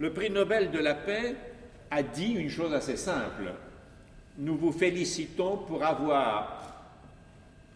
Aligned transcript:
Le 0.00 0.10
prix 0.14 0.30
Nobel 0.30 0.70
de 0.70 0.78
la 0.78 0.94
paix 0.94 1.36
a 1.90 2.02
dit 2.02 2.32
une 2.32 2.48
chose 2.48 2.72
assez 2.72 2.96
simple. 2.96 3.52
Nous 4.38 4.56
vous 4.56 4.72
félicitons 4.72 5.58
pour 5.58 5.84
avoir 5.84 6.88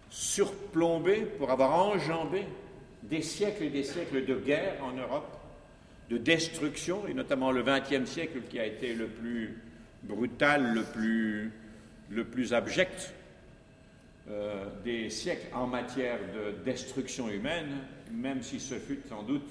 surplombé, 0.09 1.27
pour 1.39 1.51
avoir 1.51 1.73
enjambé 1.75 2.45
des 3.03 3.21
siècles 3.21 3.65
et 3.65 3.71
des 3.71 3.83
siècles 3.83 4.25
de 4.25 4.37
guerre 4.37 4.83
en 4.83 4.93
Europe, 4.93 5.39
de 6.09 6.17
destruction, 6.17 7.07
et 7.07 7.13
notamment 7.13 7.53
le 7.53 7.63
XXe 7.63 8.11
siècle 8.11 8.41
qui 8.49 8.59
a 8.59 8.65
été 8.65 8.95
le 8.95 9.07
plus 9.09 9.59
brutal, 10.05 10.73
le 12.11 12.25
plus, 12.25 12.55
abject 12.55 13.13
euh, 14.31 14.65
des 14.83 15.11
siècles 15.11 15.49
en 15.55 15.67
matière 15.67 16.19
de 16.35 16.65
destruction 16.65 17.29
humaine, 17.29 17.81
même 18.11 18.43
si 18.43 18.61
ce 18.61 18.77
fut 18.77 19.01
sans 19.11 19.25
doute 19.25 19.51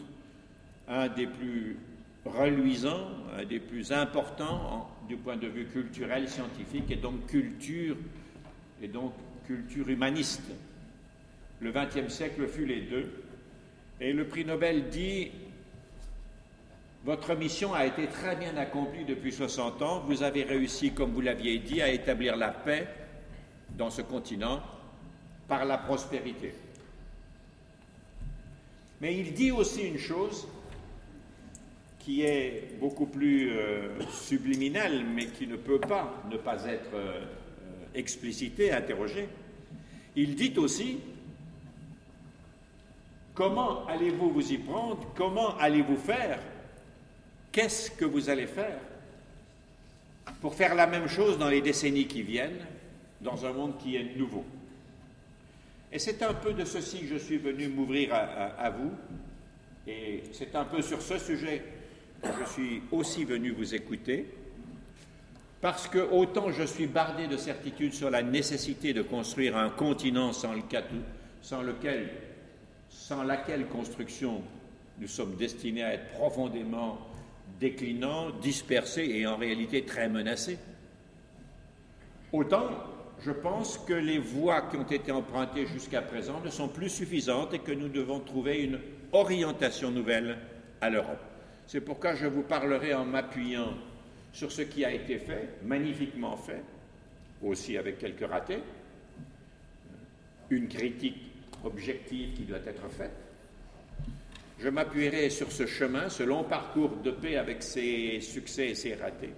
un 0.88 1.08
des 1.08 1.28
plus 1.28 1.78
reluisants, 2.26 3.08
un 3.38 3.46
des 3.46 3.60
plus 3.60 3.92
importants 3.92 4.90
du 5.08 5.18
point 5.18 5.38
de 5.38 5.48
vue 5.48 5.66
culturel, 5.66 6.30
scientifique 6.30 6.90
et 6.92 6.96
donc 6.96 7.26
culture 7.28 7.98
et 8.82 8.88
donc 8.88 9.14
culture 9.46 9.90
humaniste. 9.90 10.44
Le 11.60 11.72
XXe 11.72 12.14
siècle 12.14 12.48
fut 12.48 12.66
les 12.66 12.82
deux. 12.82 13.12
Et 14.00 14.14
le 14.14 14.28
prix 14.28 14.46
Nobel 14.46 14.90
dit 14.90 15.32
Votre 17.06 17.36
mission 17.36 17.74
a 17.74 17.86
été 17.86 18.08
très 18.08 18.36
bien 18.36 18.56
accomplie 18.58 19.06
depuis 19.06 19.32
60 19.32 19.82
ans. 19.82 20.04
Vous 20.08 20.24
avez 20.24 20.44
réussi, 20.44 20.92
comme 20.92 21.12
vous 21.12 21.22
l'aviez 21.22 21.60
dit, 21.60 21.82
à 21.82 21.90
établir 21.90 22.36
la 22.36 22.50
paix 22.50 22.88
dans 23.78 23.90
ce 23.90 24.02
continent 24.02 24.62
par 25.48 25.66
la 25.66 25.78
prospérité. 25.78 26.54
Mais 29.02 29.18
il 29.18 29.34
dit 29.34 29.52
aussi 29.52 29.84
une 29.84 29.98
chose 29.98 30.48
qui 32.04 32.24
est 32.24 32.78
beaucoup 32.80 33.06
plus 33.06 33.52
euh, 33.52 33.88
subliminale, 34.12 35.06
mais 35.06 35.28
qui 35.28 35.48
ne 35.48 35.56
peut 35.56 35.80
pas 35.80 36.22
ne 36.30 36.36
pas 36.36 36.66
être 36.66 36.94
euh, 36.94 37.24
explicitée, 37.96 38.74
interrogée. 38.74 39.30
Il 40.16 40.36
dit 40.36 40.54
aussi 40.58 41.00
comment 43.34 43.86
allez-vous 43.88 44.32
vous 44.32 44.52
y 44.52 44.58
prendre, 44.58 45.00
comment 45.16 45.58
allez-vous 45.58 45.96
faire, 45.96 46.40
qu'est-ce 47.52 47.90
que 47.92 48.06
vous 48.06 48.30
allez 48.30 48.48
faire 48.48 48.80
pour 50.42 50.56
faire 50.56 50.76
la 50.76 50.88
même 50.88 51.08
chose 51.08 51.38
dans 51.38 51.50
les 51.50 51.62
décennies 51.62 52.08
qui 52.08 52.22
viennent, 52.22 52.66
dans 53.22 53.46
un 53.46 53.54
monde 53.54 53.78
qui 53.78 53.96
est 53.96 54.16
nouveau? 54.18 54.44
Et 55.92 56.00
c'est 56.00 56.22
un 56.22 56.34
peu 56.34 56.54
de 56.54 56.66
ceci 56.66 57.02
que 57.02 57.08
je 57.08 57.18
suis 57.18 57.38
venu 57.38 57.68
m'ouvrir 57.70 58.14
à, 58.14 58.70
vous, 58.72 58.92
et 59.88 60.24
c'est 60.34 60.56
un 60.56 60.66
peu 60.66 60.82
sur 60.82 61.02
ce 61.02 61.18
sujet 61.18 61.64
je 62.24 62.52
suis 62.52 62.82
aussi 62.92 63.26
venu 63.26 63.52
vous 63.52 63.76
écouter, 63.76 64.28
parce 65.62 65.88
que 65.88 66.00
autant 66.00 66.52
je 66.52 66.64
suis 66.64 66.88
bardé 66.88 67.28
de 67.28 67.38
certitude 67.38 67.94
sur 67.94 68.10
la 68.10 68.22
nécessité 68.22 68.94
de 68.94 69.02
construire 69.02 69.58
un 69.58 69.70
continent 69.70 70.34
sans, 70.34 70.54
sans 71.42 71.62
lequel, 71.62 72.10
sans 72.90 73.24
laquelle 73.24 73.68
construction 73.68 74.42
nous 75.00 75.08
sommes 75.08 75.36
destinés 75.36 75.84
à 75.84 75.94
être 75.94 76.12
profondément 76.12 77.00
déclinants, 77.60 78.30
dispersés 78.42 79.06
et 79.06 79.28
en 79.28 79.38
réalité 79.38 79.86
très 79.86 80.10
menacés, 80.10 80.58
autant 82.32 82.70
je 83.20 83.32
pense 83.32 83.78
que 83.78 83.94
les 83.94 84.20
voies 84.20 84.64
qui 84.64 84.76
ont 84.76 84.84
été 84.84 85.12
empruntées 85.12 85.66
jusqu'à 85.66 86.02
présent 86.02 86.42
ne 86.44 86.50
sont 86.50 86.68
plus 86.68 86.90
suffisantes 86.90 87.54
et 87.54 87.60
que 87.60 87.72
nous 87.72 87.88
devons 87.88 88.20
trouver 88.20 88.64
une 88.64 88.80
orientation 89.14 89.92
nouvelle 89.92 90.38
à 90.82 90.90
l'Europe. 90.90 91.33
C'est 91.68 91.82
pourquoi 91.82 92.16
je 92.16 92.28
vous 92.28 92.44
parlerai 92.44 92.94
en 92.94 93.06
m'appuyant 93.06 93.74
sur 94.32 94.52
ce 94.52 94.64
qui 94.64 94.84
a 94.84 94.92
été 94.92 95.18
fait, 95.18 95.50
magnifiquement 95.64 96.36
fait, 96.36 96.64
aussi 97.42 97.78
avec 97.78 98.00
quelques 98.00 98.28
ratés, 98.28 98.60
une 100.50 100.68
critique 100.68 101.32
objective 101.64 102.34
qui 102.34 102.44
doit 102.44 102.60
être 102.66 102.90
faite. 102.90 103.12
Je 104.60 104.70
m'appuierai 104.70 105.30
sur 105.30 105.52
ce 105.52 105.66
chemin, 105.66 106.10
ce 106.10 106.24
long 106.24 106.44
parcours 106.44 106.98
de 107.04 107.12
paix 107.12 107.38
avec 107.38 107.64
ses 107.64 108.22
succès 108.22 108.70
et 108.70 108.76
ses 108.76 108.96
ratés, 108.96 109.34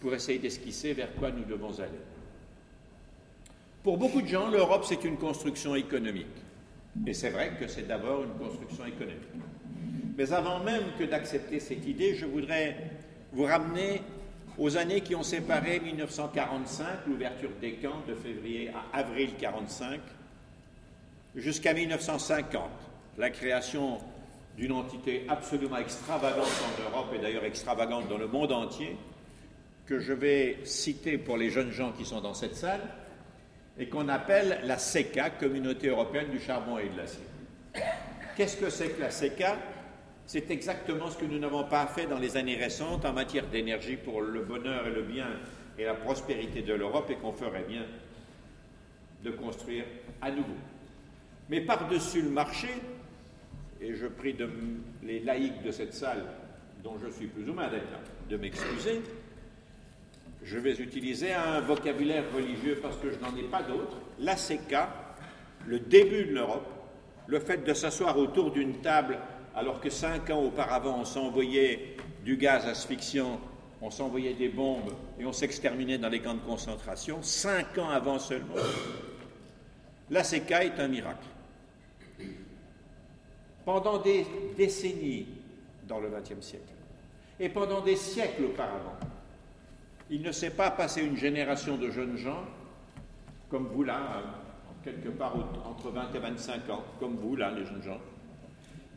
pour 0.00 0.14
essayer 0.14 0.38
d'esquisser 0.38 0.92
vers 0.92 1.14
quoi 1.14 1.30
nous 1.30 1.44
devons 1.44 1.78
aller. 1.78 2.00
Pour 3.82 3.98
beaucoup 3.98 4.22
de 4.22 4.26
gens, 4.26 4.50
l'Europe, 4.50 4.84
c'est 4.84 5.04
une 5.04 5.16
construction 5.16 5.74
économique. 5.76 6.26
Et 7.06 7.14
c'est 7.14 7.30
vrai 7.30 7.52
que 7.60 7.68
c'est 7.68 7.86
d'abord 7.86 8.24
une 8.24 8.34
construction 8.34 8.86
économique. 8.86 9.45
Mais 10.16 10.32
avant 10.32 10.60
même 10.60 10.84
que 10.98 11.04
d'accepter 11.04 11.60
cette 11.60 11.86
idée, 11.86 12.14
je 12.14 12.24
voudrais 12.24 12.76
vous 13.32 13.44
ramener 13.44 14.00
aux 14.56 14.78
années 14.78 15.02
qui 15.02 15.14
ont 15.14 15.22
séparé 15.22 15.78
1945, 15.80 16.86
l'ouverture 17.06 17.50
des 17.60 17.72
camps 17.72 18.02
de 18.08 18.14
février 18.14 18.70
à 18.70 18.98
avril 18.98 19.26
1945, 19.26 20.00
jusqu'à 21.34 21.74
1950, 21.74 22.62
la 23.18 23.28
création 23.28 23.98
d'une 24.56 24.72
entité 24.72 25.26
absolument 25.28 25.76
extravagante 25.76 26.46
en 26.46 26.82
Europe 26.82 27.12
et 27.14 27.18
d'ailleurs 27.18 27.44
extravagante 27.44 28.08
dans 28.08 28.16
le 28.16 28.26
monde 28.26 28.52
entier, 28.52 28.96
que 29.84 29.98
je 29.98 30.14
vais 30.14 30.58
citer 30.64 31.18
pour 31.18 31.36
les 31.36 31.50
jeunes 31.50 31.72
gens 31.72 31.92
qui 31.92 32.06
sont 32.06 32.22
dans 32.22 32.32
cette 32.32 32.56
salle, 32.56 32.80
et 33.78 33.90
qu'on 33.90 34.08
appelle 34.08 34.60
la 34.64 34.78
CECA, 34.78 35.28
Communauté 35.28 35.88
européenne 35.88 36.30
du 36.30 36.40
charbon 36.40 36.78
et 36.78 36.88
de 36.88 36.96
l'acier. 36.96 37.22
Qu'est-ce 38.34 38.56
que 38.56 38.70
c'est 38.70 38.88
que 38.88 39.02
la 39.02 39.10
CECA 39.10 39.58
C'est 40.26 40.50
exactement 40.50 41.08
ce 41.08 41.18
que 41.18 41.24
nous 41.24 41.38
n'avons 41.38 41.62
pas 41.64 41.86
fait 41.86 42.06
dans 42.06 42.18
les 42.18 42.36
années 42.36 42.56
récentes 42.56 43.04
en 43.04 43.12
matière 43.12 43.46
d'énergie 43.46 43.96
pour 43.96 44.20
le 44.20 44.42
bonheur 44.42 44.88
et 44.88 44.90
le 44.90 45.02
bien 45.02 45.28
et 45.78 45.84
la 45.84 45.94
prospérité 45.94 46.62
de 46.62 46.74
l'Europe 46.74 47.08
et 47.10 47.14
qu'on 47.14 47.32
ferait 47.32 47.64
bien 47.68 47.84
de 49.22 49.30
construire 49.30 49.84
à 50.20 50.32
nouveau. 50.32 50.56
Mais 51.48 51.60
par-dessus 51.60 52.22
le 52.22 52.30
marché, 52.30 52.68
et 53.80 53.94
je 53.94 54.06
prie 54.08 54.36
les 55.04 55.20
laïcs 55.20 55.62
de 55.62 55.70
cette 55.70 55.94
salle, 55.94 56.24
dont 56.82 56.98
je 56.98 57.08
suis 57.08 57.28
plus 57.28 57.48
ou 57.48 57.54
moins 57.54 57.68
d'accord, 57.68 58.00
de 58.28 58.36
m'excuser, 58.36 59.02
je 60.42 60.58
vais 60.58 60.74
utiliser 60.74 61.34
un 61.34 61.60
vocabulaire 61.60 62.24
religieux 62.34 62.80
parce 62.82 62.96
que 62.96 63.12
je 63.12 63.18
n'en 63.20 63.36
ai 63.36 63.44
pas 63.44 63.62
d'autre, 63.62 63.96
l'ACK, 64.18 64.74
le 65.66 65.78
début 65.78 66.24
de 66.24 66.34
l'Europe, 66.34 66.66
le 67.28 67.38
fait 67.38 67.64
de 67.64 67.74
s'asseoir 67.74 68.18
autour 68.18 68.50
d'une 68.50 68.80
table 68.80 69.18
alors 69.56 69.80
que 69.80 69.88
cinq 69.88 70.28
ans 70.30 70.42
auparavant 70.42 70.98
on 71.00 71.04
s'envoyait 71.04 71.96
du 72.22 72.36
gaz 72.36 72.66
asphyxiant, 72.66 73.40
on 73.80 73.90
s'envoyait 73.90 74.34
des 74.34 74.50
bombes 74.50 74.92
et 75.18 75.24
on 75.24 75.32
s'exterminait 75.32 75.96
dans 75.98 76.10
les 76.10 76.20
camps 76.20 76.34
de 76.34 76.40
concentration, 76.40 77.22
cinq 77.22 77.78
ans 77.78 77.88
avant 77.88 78.18
seulement, 78.18 78.54
l'ACK 80.10 80.50
est 80.50 80.78
un 80.78 80.88
miracle. 80.88 81.26
Pendant 83.64 83.98
des 83.98 84.26
décennies 84.56 85.26
dans 85.88 86.00
le 86.00 86.10
XXe 86.10 86.44
siècle 86.44 86.72
et 87.40 87.48
pendant 87.48 87.80
des 87.80 87.96
siècles 87.96 88.44
auparavant, 88.44 88.96
il 90.10 90.22
ne 90.22 90.32
s'est 90.32 90.50
pas 90.50 90.70
passé 90.70 91.02
une 91.02 91.16
génération 91.16 91.76
de 91.76 91.90
jeunes 91.90 92.16
gens, 92.16 92.44
comme 93.50 93.66
vous 93.68 93.82
là, 93.82 94.22
quelque 94.84 95.08
part 95.08 95.34
entre 95.64 95.90
20 95.90 96.14
et 96.14 96.18
25 96.18 96.70
ans, 96.70 96.84
comme 97.00 97.16
vous 97.16 97.34
là, 97.34 97.50
les 97.50 97.64
jeunes 97.64 97.82
gens, 97.82 97.98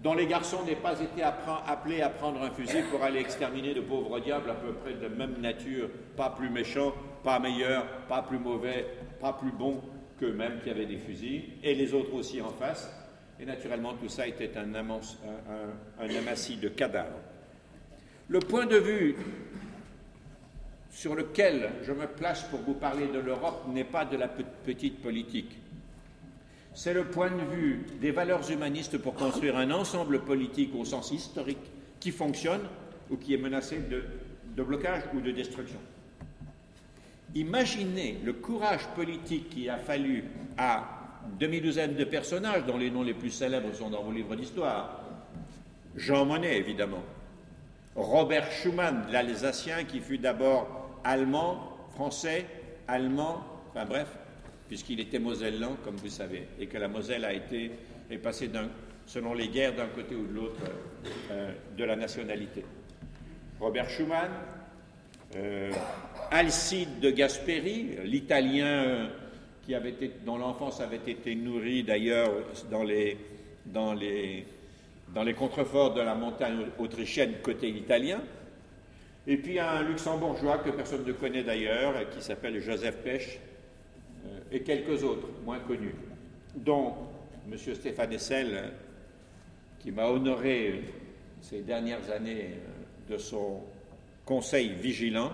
dont 0.04 0.14
les 0.14 0.28
garçons 0.28 0.64
n'aient 0.66 0.76
pas 0.76 1.00
été 1.00 1.22
appelés 1.24 2.02
à 2.02 2.10
prendre 2.10 2.42
un 2.42 2.52
fusil 2.52 2.84
pour 2.90 3.04
aller 3.04 3.20
exterminer 3.20 3.74
de 3.74 3.82
pauvres 3.82 4.20
diables 4.20 4.50
à 4.50 4.56
peu 4.56 4.74
près 4.74 4.94
de 4.94 5.08
même 5.14 5.42
nature, 5.42 5.90
pas 6.16 6.30
plus 6.30 6.50
méchants, 6.50 6.94
pas 7.24 7.40
meilleurs, 7.40 7.86
pas 8.08 8.22
plus 8.22 8.40
mauvais, 8.40 8.86
pas 9.20 9.34
plus 9.34 9.52
bons 9.52 9.82
qu'eux-mêmes 10.20 10.60
qui 10.64 10.70
avaient 10.70 10.86
des 10.86 10.98
fusils, 10.98 11.44
et 11.64 11.76
les 11.76 11.94
autres 11.94 12.14
aussi 12.14 12.42
en 12.42 12.50
face. 12.50 12.90
Et 13.42 13.46
naturellement, 13.46 13.94
tout 13.94 14.10
ça 14.10 14.28
était 14.28 14.52
un, 14.58 14.74
amassis 14.74 16.58
de 16.58 16.70
cadavres. 16.70 17.20
Le 18.28 18.40
point 18.40 18.66
de 18.66 18.78
vue 18.78 19.16
sur 20.92 21.16
lequel 21.16 21.70
je 21.84 21.94
me 21.94 22.06
place 22.06 22.44
pour 22.44 22.60
vous 22.60 22.74
parler 22.74 23.08
de 23.08 23.20
l'Europe 23.20 23.66
n'est 23.70 23.86
pas 23.86 24.06
de 24.06 24.18
la 24.18 24.28
petite 24.28 25.02
politique. 25.02 25.58
C'est 26.82 26.94
le 26.94 27.04
point 27.04 27.30
de 27.30 27.44
vue 27.44 27.86
des 28.00 28.12
valeurs 28.12 28.50
humanistes 28.50 28.98
pour 29.00 29.14
construire 29.14 29.58
un 29.58 29.70
ensemble 29.70 30.22
politique 30.22 30.74
au 30.74 30.86
sens 30.86 31.12
historique 31.12 31.60
qui 32.00 32.10
fonctionne 32.10 32.62
ou 33.10 33.18
qui 33.18 33.34
est 33.34 33.38
menacé 33.38 33.80
de, 33.80 34.64
blocage 34.64 35.04
ou 35.14 35.20
de 35.20 35.32
destruction. 35.32 35.80
Imaginez 37.36 38.20
le 38.24 38.32
courage 38.32 38.88
politique 38.96 39.50
qui 39.50 39.68
a 39.68 39.76
fallu 39.76 40.24
à 40.58 41.20
demi-douzaine 41.38 41.96
de 41.96 42.04
personnages 42.06 42.66
dont 42.66 42.78
les 42.78 42.90
noms 42.90 43.04
les 43.04 43.14
plus 43.14 43.32
célèbres 43.32 43.74
sont 43.74 43.90
dans 43.90 44.02
vos 44.02 44.14
livres 44.14 44.38
d'histoire. 44.38 45.02
Jean 45.98 46.24
Monnet, 46.24 46.56
évidemment. 46.56 47.04
Robert 47.98 48.50
Schumann, 48.54 49.06
l'Alsacien, 49.12 49.84
qui 49.84 50.00
fut 50.00 50.18
d'abord 50.18 50.98
allemand, 51.04 51.78
français, 51.90 52.46
allemand, 52.88 53.44
enfin 53.70 53.84
bref, 53.84 54.08
puisqu'il 54.70 55.00
était 55.00 55.20
mosellan, 55.20 55.78
comme 55.84 55.96
vous 55.96 56.10
savez, 56.10 56.48
et 56.60 56.68
que 56.68 56.78
la 56.78 56.88
Moselle 56.88 57.26
a 57.26 57.34
été, 57.34 57.72
est 58.10 58.18
passée 58.20 58.50
selon 59.08 59.34
les 59.34 59.48
guerres 59.48 59.76
d'un 59.76 59.88
côté 59.88 60.16
ou 60.16 60.28
de 60.28 60.34
l'autre 60.34 60.62
euh, 61.32 61.52
de 61.76 61.84
la 61.84 61.96
nationalité. 61.96 62.64
Robert 63.60 63.90
Schumann, 63.90 64.30
euh, 65.36 65.72
Alcide 66.32 67.00
de 67.00 67.10
Gasperi, 67.10 67.98
l'Italien 68.06 69.10
qui 69.66 69.74
avait 69.74 69.90
été, 69.90 70.12
dont 70.24 70.38
l'enfance 70.38 70.82
avait 70.82 71.02
été 71.08 71.34
nourrie 71.34 71.84
d'ailleurs 71.84 72.32
dans 72.70 72.84
les, 72.84 73.18
dans, 73.66 73.94
les, 73.94 74.46
dans 75.14 75.24
les 75.24 75.34
contreforts 75.34 75.96
de 75.96 76.02
la 76.02 76.14
montagne 76.14 76.68
autrichienne 76.78 77.34
côté 77.42 77.70
italien. 77.70 78.22
Et 79.26 79.38
puis 79.38 79.60
un 79.60 79.82
luxembourgeois 79.82 80.60
que 80.60 80.70
personne 80.70 81.04
ne 81.06 81.12
connaît 81.12 81.44
d'ailleurs, 81.44 81.94
qui 82.12 82.22
s'appelle 82.22 82.60
Joseph 82.62 82.98
Pech, 83.04 83.40
euh, 83.40 83.49
et 84.52 84.62
quelques 84.62 85.04
autres 85.04 85.28
moins 85.44 85.60
connus, 85.60 85.96
dont 86.56 86.94
M. 87.52 87.58
Stéphane 87.58 88.14
Essel, 88.14 88.74
qui 89.80 89.92
m'a 89.92 90.08
honoré 90.08 90.84
ces 91.42 91.62
dernières 91.62 92.10
années 92.12 92.50
euh, 92.52 93.14
de 93.14 93.18
son 93.18 93.62
conseil 94.26 94.74
vigilant 94.74 95.32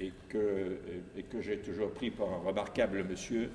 et 0.00 0.12
que, 0.28 0.78
et 1.16 1.22
que 1.22 1.40
j'ai 1.40 1.58
toujours 1.58 1.92
pris 1.92 2.10
pour 2.10 2.32
un 2.32 2.38
remarquable 2.38 3.04
monsieur, 3.04 3.50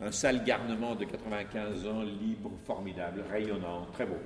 un 0.00 0.10
sale 0.10 0.44
garnement 0.44 0.94
de 0.94 1.04
95 1.04 1.86
ans, 1.86 2.02
libre, 2.02 2.52
formidable, 2.64 3.22
rayonnant, 3.30 3.86
très 3.92 4.06
beau. 4.06 4.18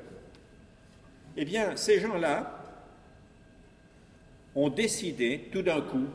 Eh 1.37 1.45
bien, 1.45 1.77
ces 1.77 2.01
gens-là 2.01 2.63
ont 4.55 4.71
décidé 4.71 5.49
tout 5.53 5.63
d'un 5.63 5.83
coup 5.83 6.07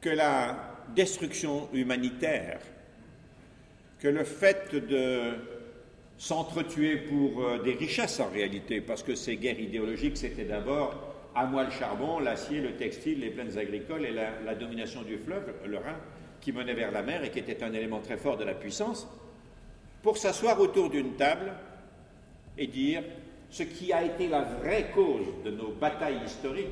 que 0.00 0.10
la 0.10 0.71
destruction 0.94 1.68
humanitaire, 1.72 2.60
que 4.00 4.08
le 4.08 4.24
fait 4.24 4.74
de 4.74 5.34
s'entretuer 6.18 6.96
pour 6.96 7.42
euh, 7.42 7.62
des 7.62 7.74
richesses 7.74 8.20
en 8.20 8.28
réalité, 8.30 8.80
parce 8.80 9.02
que 9.02 9.14
ces 9.14 9.36
guerres 9.36 9.60
idéologiques, 9.60 10.16
c'était 10.16 10.44
d'abord 10.44 11.12
à 11.34 11.46
moi 11.46 11.64
le 11.64 11.70
charbon, 11.70 12.18
l'acier, 12.18 12.60
le 12.60 12.72
textile, 12.72 13.20
les 13.20 13.30
plaines 13.30 13.58
agricoles 13.58 14.04
et 14.04 14.12
la, 14.12 14.54
domination 14.54 15.02
du 15.02 15.18
fleuve, 15.18 15.52
le 15.66 15.78
Rhin, 15.78 15.96
qui 16.40 16.52
menait 16.52 16.74
vers 16.74 16.92
la 16.92 17.02
mer 17.02 17.24
et 17.24 17.30
qui 17.30 17.38
était 17.38 17.62
un 17.62 17.72
élément 17.72 18.00
très 18.00 18.16
fort 18.16 18.36
de 18.36 18.44
la 18.44 18.54
puissance, 18.54 19.08
pour 20.02 20.16
s'asseoir 20.16 20.60
autour 20.60 20.90
d'une 20.90 21.14
table 21.14 21.52
et 22.58 22.66
dire 22.66 23.02
ce 23.50 23.62
qui 23.62 23.92
a 23.92 24.04
été 24.04 24.28
la 24.28 24.42
vraie 24.42 24.90
cause 24.94 25.26
de 25.44 25.50
nos 25.50 25.72
batailles 25.72 26.20
historiques 26.24 26.66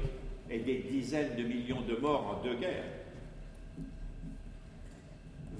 et 0.50 0.58
des 0.58 0.78
dizaines 0.78 1.36
de 1.36 1.42
millions 1.42 1.82
de 1.82 1.96
morts 1.96 2.38
en 2.38 2.44
deux 2.44 2.56
guerres, 2.56 2.84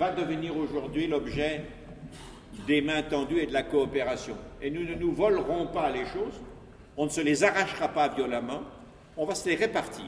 va 0.00 0.12
devenir 0.12 0.56
aujourd'hui 0.56 1.06
l'objet 1.06 1.60
des 2.66 2.80
mains 2.80 3.02
tendues 3.02 3.40
et 3.40 3.46
de 3.46 3.52
la 3.52 3.62
coopération. 3.62 4.34
Et 4.62 4.70
nous 4.70 4.82
ne 4.82 4.94
nous 4.94 5.12
volerons 5.12 5.66
pas 5.66 5.90
les 5.90 6.06
choses, 6.06 6.40
on 6.96 7.04
ne 7.04 7.10
se 7.10 7.20
les 7.20 7.44
arrachera 7.44 7.88
pas 7.88 8.08
violemment, 8.08 8.62
on 9.18 9.26
va 9.26 9.34
se 9.34 9.46
les 9.46 9.56
répartir. 9.56 10.06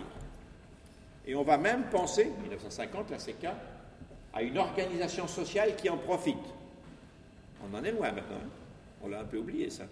Et 1.26 1.34
on 1.34 1.42
va 1.42 1.58
même 1.58 1.84
penser, 1.90 2.32
1950, 2.40 3.10
la 3.10 3.18
CECA, 3.18 3.54
à 4.32 4.42
une 4.42 4.56
organisation 4.56 5.28
sociale 5.28 5.76
qui 5.76 5.90
en 5.90 5.98
profite. 5.98 6.38
On 7.62 7.76
en 7.76 7.84
est 7.84 7.92
loin 7.92 8.12
maintenant, 8.12 8.36
hein. 8.42 8.48
on 9.04 9.08
l'a 9.08 9.20
un 9.20 9.24
peu 9.24 9.36
oublié 9.36 9.68
ça. 9.68 9.84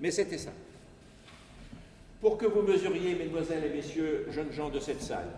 Mais 0.00 0.10
c'était 0.10 0.38
ça. 0.38 0.50
Pour 2.20 2.36
que 2.36 2.46
vous 2.46 2.62
mesuriez, 2.62 3.14
mesdemoiselles 3.14 3.64
et 3.64 3.76
messieurs, 3.76 4.26
jeunes 4.30 4.50
gens 4.50 4.70
de 4.70 4.80
cette 4.80 5.02
salle, 5.02 5.30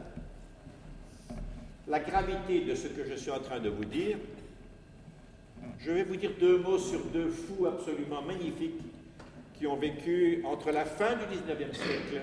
la 1.90 1.98
gravité 1.98 2.60
de 2.60 2.74
ce 2.76 2.86
que 2.86 3.04
je 3.04 3.14
suis 3.14 3.32
en 3.32 3.40
train 3.40 3.58
de 3.58 3.68
vous 3.68 3.84
dire, 3.84 4.16
je 5.80 5.90
vais 5.90 6.04
vous 6.04 6.14
dire 6.14 6.30
deux 6.38 6.58
mots 6.58 6.78
sur 6.78 7.04
deux 7.06 7.28
fous 7.28 7.66
absolument 7.66 8.22
magnifiques 8.22 8.80
qui 9.58 9.66
ont 9.66 9.76
vécu 9.76 10.42
entre 10.46 10.70
la 10.70 10.84
fin 10.84 11.16
du 11.16 11.24
19e 11.24 11.74
siècle 11.74 12.22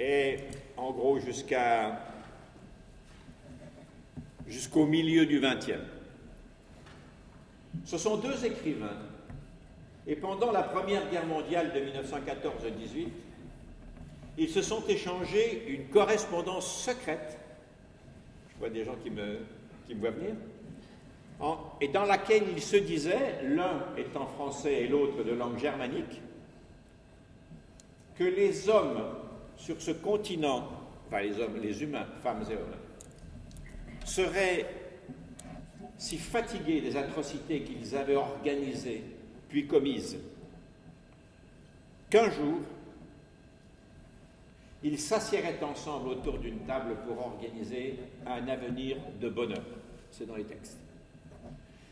et 0.00 0.38
en 0.78 0.90
gros 0.90 1.20
jusqu'à 1.20 2.00
jusqu'au 4.48 4.86
milieu 4.86 5.26
du 5.26 5.38
XXe. 5.38 5.78
Ce 7.84 7.98
sont 7.98 8.16
deux 8.16 8.44
écrivains 8.44 8.96
et 10.06 10.16
pendant 10.16 10.50
la 10.50 10.62
Première 10.62 11.10
Guerre 11.10 11.26
mondiale 11.26 11.72
de 11.74 11.80
1914-18, 11.80 13.08
ils 14.38 14.48
se 14.48 14.62
sont 14.62 14.82
échangés 14.88 15.66
une 15.68 15.88
correspondance 15.88 16.84
secrète, 16.84 17.38
vois 18.62 18.70
des 18.70 18.84
gens 18.84 18.94
qui 19.02 19.10
me, 19.10 19.38
voient 19.96 20.10
venir, 20.10 20.36
et 21.80 21.88
dans 21.88 22.04
laquelle 22.04 22.44
ils 22.54 22.62
se 22.62 22.76
disaient, 22.76 23.40
l'un 23.42 23.86
étant 23.98 24.26
français 24.26 24.84
et 24.84 24.86
l'autre 24.86 25.24
de 25.24 25.32
langue 25.32 25.58
germanique, 25.58 26.22
que 28.16 28.22
les 28.22 28.68
hommes 28.68 29.02
sur 29.56 29.82
ce 29.82 29.90
continent, 29.90 30.68
enfin 31.08 31.22
les 31.22 31.40
hommes, 31.40 31.60
les 31.60 31.82
humains, 31.82 32.06
femmes 32.22 32.44
et 32.48 32.54
hommes, 32.54 32.76
seraient 34.04 34.66
si 35.96 36.16
fatigués 36.18 36.80
des 36.80 36.96
atrocités 36.96 37.62
qu'ils 37.62 37.96
avaient 37.96 38.14
organisées 38.14 39.02
puis 39.48 39.66
commises, 39.66 40.18
qu'un 42.10 42.30
jour, 42.30 42.60
ils 44.84 44.98
s'assieraient 44.98 45.62
ensemble 45.62 46.08
autour 46.08 46.38
d'une 46.38 46.60
table 46.60 46.96
pour 47.06 47.18
organiser 47.26 47.98
un 48.26 48.46
avenir 48.48 48.96
de 49.20 49.28
bonheur. 49.28 49.62
C'est 50.10 50.26
dans 50.26 50.36
les 50.36 50.44
textes. 50.44 50.78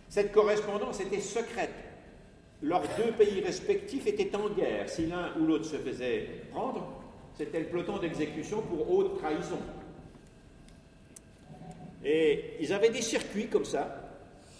Cette 0.08 0.32
correspondance 0.32 1.00
était 1.00 1.20
secrète. 1.20 1.74
Leurs 2.62 2.82
deux 2.96 3.12
pays 3.12 3.40
respectifs 3.40 4.06
étaient 4.06 4.34
en 4.34 4.50
guerre. 4.50 4.88
Si 4.88 5.06
l'un 5.06 5.34
ou 5.38 5.46
l'autre 5.46 5.64
se 5.64 5.76
faisait 5.76 6.26
prendre, 6.50 7.00
c'était 7.38 7.60
le 7.60 7.66
peloton 7.66 7.98
d'exécution 7.98 8.60
pour 8.62 8.90
haute 8.90 9.18
trahison. 9.18 9.58
Et 12.04 12.54
ils 12.60 12.72
avaient 12.72 12.90
des 12.90 13.02
circuits 13.02 13.46
comme 13.46 13.64
ça, 13.64 14.10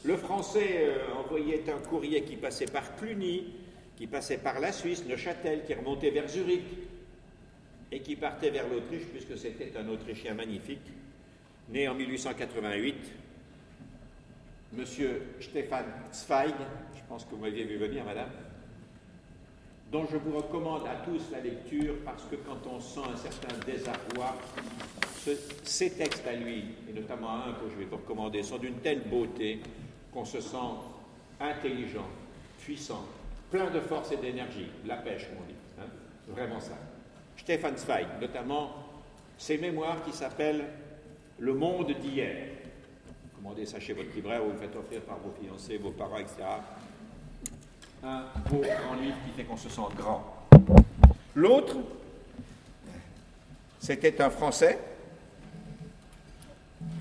le 0.05 0.17
français 0.17 0.77
euh, 0.79 0.99
envoyait 1.19 1.65
un 1.69 1.79
courrier 1.79 2.23
qui 2.23 2.37
passait 2.37 2.67
par 2.67 2.97
Cluny, 2.97 3.55
qui 3.97 4.07
passait 4.07 4.39
par 4.39 4.61
la 4.61 4.73
Suisse, 4.73 5.05
Neuchâtel, 5.07 5.65
qui 5.67 5.75
remontait 5.75 6.11
vers 6.11 6.29
Zurich 6.29 6.63
et 7.93 8.01
qui 8.01 8.17
partait 8.17 8.51
vers 8.51 8.69
l'Autriche, 8.69 9.05
puisque 9.13 9.37
c'était 9.37 9.73
un 9.77 9.89
Autrichien 9.89 10.35
magnifique, 10.35 10.93
né 11.69 11.89
en 11.89 11.95
1888, 11.95 12.97
Monsieur 14.73 15.23
Stefan 15.41 15.85
Zweig, 16.13 16.55
je 16.95 17.01
pense 17.09 17.25
que 17.25 17.31
vous 17.31 17.43
m'aviez 17.43 17.65
vu 17.65 17.77
venir, 17.77 18.05
madame, 18.05 18.31
dont 19.91 20.07
je 20.07 20.17
vous 20.17 20.37
recommande 20.37 20.87
à 20.87 21.05
tous 21.05 21.23
la 21.33 21.41
lecture 21.41 21.95
parce 22.05 22.25
que 22.25 22.37
quand 22.37 22.65
on 22.71 22.79
sent 22.79 23.01
un 23.13 23.17
certain 23.17 23.57
désarroi, 23.67 24.37
ces 25.65 25.91
textes 25.91 26.27
à 26.27 26.35
lui, 26.35 26.65
et 26.89 26.93
notamment 26.93 27.45
un 27.45 27.53
que 27.55 27.69
je 27.71 27.77
vais 27.77 27.85
vous 27.85 27.97
recommander, 27.97 28.43
sont 28.45 28.59
d'une 28.59 28.77
telle 28.77 29.01
beauté 29.01 29.61
qu'on 30.13 30.25
se 30.25 30.41
sent 30.41 30.57
intelligent, 31.41 32.07
puissant, 32.61 33.05
plein 33.51 33.71
de 33.71 33.81
force 33.81 34.13
et 34.13 34.17
d'énergie, 34.17 34.69
la 34.87 34.97
pêche, 34.97 35.27
on 35.33 35.47
dit. 35.47 35.59
Hein. 35.81 35.89
Vraiment 36.29 36.61
ça. 36.61 36.79
Stefan 37.41 37.75
Zweig, 37.77 38.07
notamment 38.21 38.71
ses 39.39 39.57
mémoires 39.57 40.05
qui 40.05 40.13
s'appellent 40.13 40.67
Le 41.39 41.55
monde 41.55 41.91
d'hier. 41.99 42.49
Commandez 43.35 43.65
ça 43.65 43.81
chez 43.81 43.95
votre 43.95 44.15
libraire 44.15 44.45
ou 44.45 44.51
vous 44.51 44.59
faites 44.59 44.77
offrir 44.77 45.01
par 45.03 45.19
vos 45.19 45.33
fiancés, 45.43 45.79
vos 45.79 45.91
parents, 45.91 46.19
etc. 46.19 46.43
Un 48.05 48.25
beau 48.51 48.61
grand 48.61 48.95
livre 49.01 49.17
qui 49.25 49.33
fait 49.35 49.45
qu'on 49.45 49.57
se 49.57 49.71
sent 49.71 49.81
grand. 49.97 50.23
L'autre, 51.35 51.77
c'était 53.79 54.21
un 54.21 54.29
Français, 54.29 54.79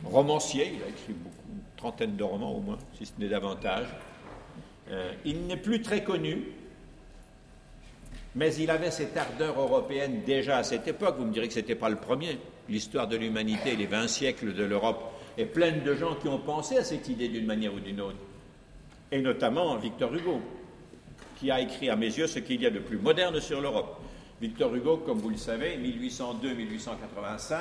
romancier, 0.05 0.71
il 0.75 0.83
a 0.83 0.87
écrit 0.87 1.13
beaucoup 1.13 1.35
trentaine 1.75 2.15
de 2.15 2.23
romans 2.23 2.53
au 2.53 2.61
moins, 2.61 2.77
si 2.97 3.05
ce 3.05 3.11
n'est 3.19 3.27
davantage. 3.27 3.87
Euh, 4.89 5.13
il 5.25 5.47
n'est 5.47 5.57
plus 5.57 5.81
très 5.81 6.03
connu, 6.03 6.45
mais 8.35 8.53
il 8.55 8.69
avait 8.69 8.91
cette 8.91 9.17
ardeur 9.17 9.59
européenne 9.59 10.21
déjà 10.25 10.57
à 10.57 10.63
cette 10.63 10.87
époque. 10.87 11.15
Vous 11.17 11.25
me 11.25 11.33
direz 11.33 11.47
que 11.47 11.53
ce 11.53 11.59
n'était 11.59 11.75
pas 11.75 11.89
le 11.89 11.95
premier. 11.95 12.37
L'histoire 12.67 13.07
de 13.07 13.17
l'humanité, 13.17 13.75
les 13.75 13.87
20 13.87 14.07
siècles 14.07 14.53
de 14.53 14.63
l'Europe, 14.63 15.11
est 15.37 15.45
pleine 15.45 15.83
de 15.83 15.95
gens 15.95 16.15
qui 16.15 16.27
ont 16.27 16.39
pensé 16.39 16.77
à 16.77 16.83
cette 16.83 17.07
idée 17.09 17.29
d'une 17.29 17.45
manière 17.45 17.73
ou 17.73 17.79
d'une 17.79 18.01
autre. 18.01 18.17
Et 19.11 19.21
notamment 19.21 19.75
Victor 19.77 20.13
Hugo, 20.13 20.41
qui 21.37 21.49
a 21.49 21.59
écrit 21.59 21.89
à 21.89 21.95
mes 21.95 22.07
yeux 22.07 22.27
ce 22.27 22.39
qu'il 22.39 22.61
y 22.61 22.65
a 22.67 22.69
de 22.69 22.79
plus 22.79 22.97
moderne 22.97 23.39
sur 23.39 23.61
l'Europe. 23.61 23.99
Victor 24.41 24.75
Hugo, 24.75 24.97
comme 24.97 25.19
vous 25.19 25.29
le 25.29 25.37
savez, 25.37 25.77
1802-1885, 25.77 27.55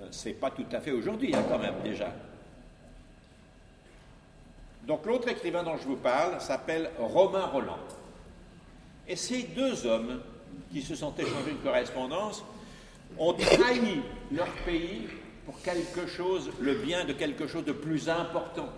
euh, 0.00 0.06
c'est 0.10 0.32
pas 0.32 0.50
tout 0.50 0.66
à 0.72 0.80
fait 0.80 0.90
aujourd'hui, 0.90 1.34
hein, 1.34 1.44
quand 1.48 1.58
même, 1.58 1.74
déjà. 1.84 2.12
Donc 4.86 5.04
l'autre 5.06 5.28
écrivain 5.28 5.62
dont 5.62 5.76
je 5.76 5.84
vous 5.84 5.96
parle 5.96 6.40
s'appelle 6.40 6.90
Romain 6.98 7.46
Roland. 7.46 7.78
Et 9.08 9.16
ces 9.16 9.44
deux 9.44 9.86
hommes 9.86 10.20
qui 10.72 10.82
se 10.82 10.94
sont 10.94 11.14
échangés 11.14 11.50
une 11.50 11.58
correspondance 11.58 12.44
ont 13.18 13.32
trahi 13.32 14.00
leur 14.30 14.50
pays 14.66 15.08
pour 15.46 15.60
quelque 15.62 16.06
chose, 16.06 16.50
le 16.60 16.74
bien 16.74 17.06
de 17.06 17.14
quelque 17.14 17.46
chose 17.46 17.64
de 17.64 17.72
plus 17.72 18.08
important 18.10 18.68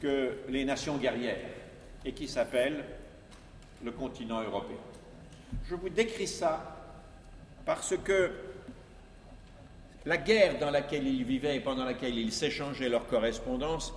que 0.00 0.38
les 0.48 0.64
nations 0.64 0.96
guerrières, 0.96 1.38
et 2.04 2.12
qui 2.12 2.26
s'appelle 2.26 2.84
le 3.84 3.92
continent 3.92 4.42
européen. 4.42 4.76
Je 5.68 5.76
vous 5.76 5.88
décris 5.88 6.26
ça 6.26 6.76
parce 7.64 7.94
que 7.96 8.30
la 10.04 10.16
guerre 10.16 10.58
dans 10.58 10.70
laquelle 10.70 11.06
ils 11.06 11.24
vivaient 11.24 11.56
et 11.56 11.60
pendant 11.60 11.84
laquelle 11.84 12.16
ils 12.16 12.32
s'échangeaient 12.32 12.88
leur 12.88 13.06
correspondance 13.06 13.92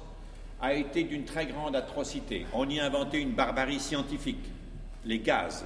a 0.62 0.74
été 0.74 1.04
d'une 1.04 1.26
très 1.26 1.48
grande 1.48 1.76
atrocité. 1.76 2.46
On 2.54 2.70
y 2.70 2.80
a 2.80 2.86
inventé 2.86 3.20
une 3.20 3.32
barbarie 3.32 3.80
scientifique, 3.80 4.46
les 5.06 5.20
gaz. 5.20 5.66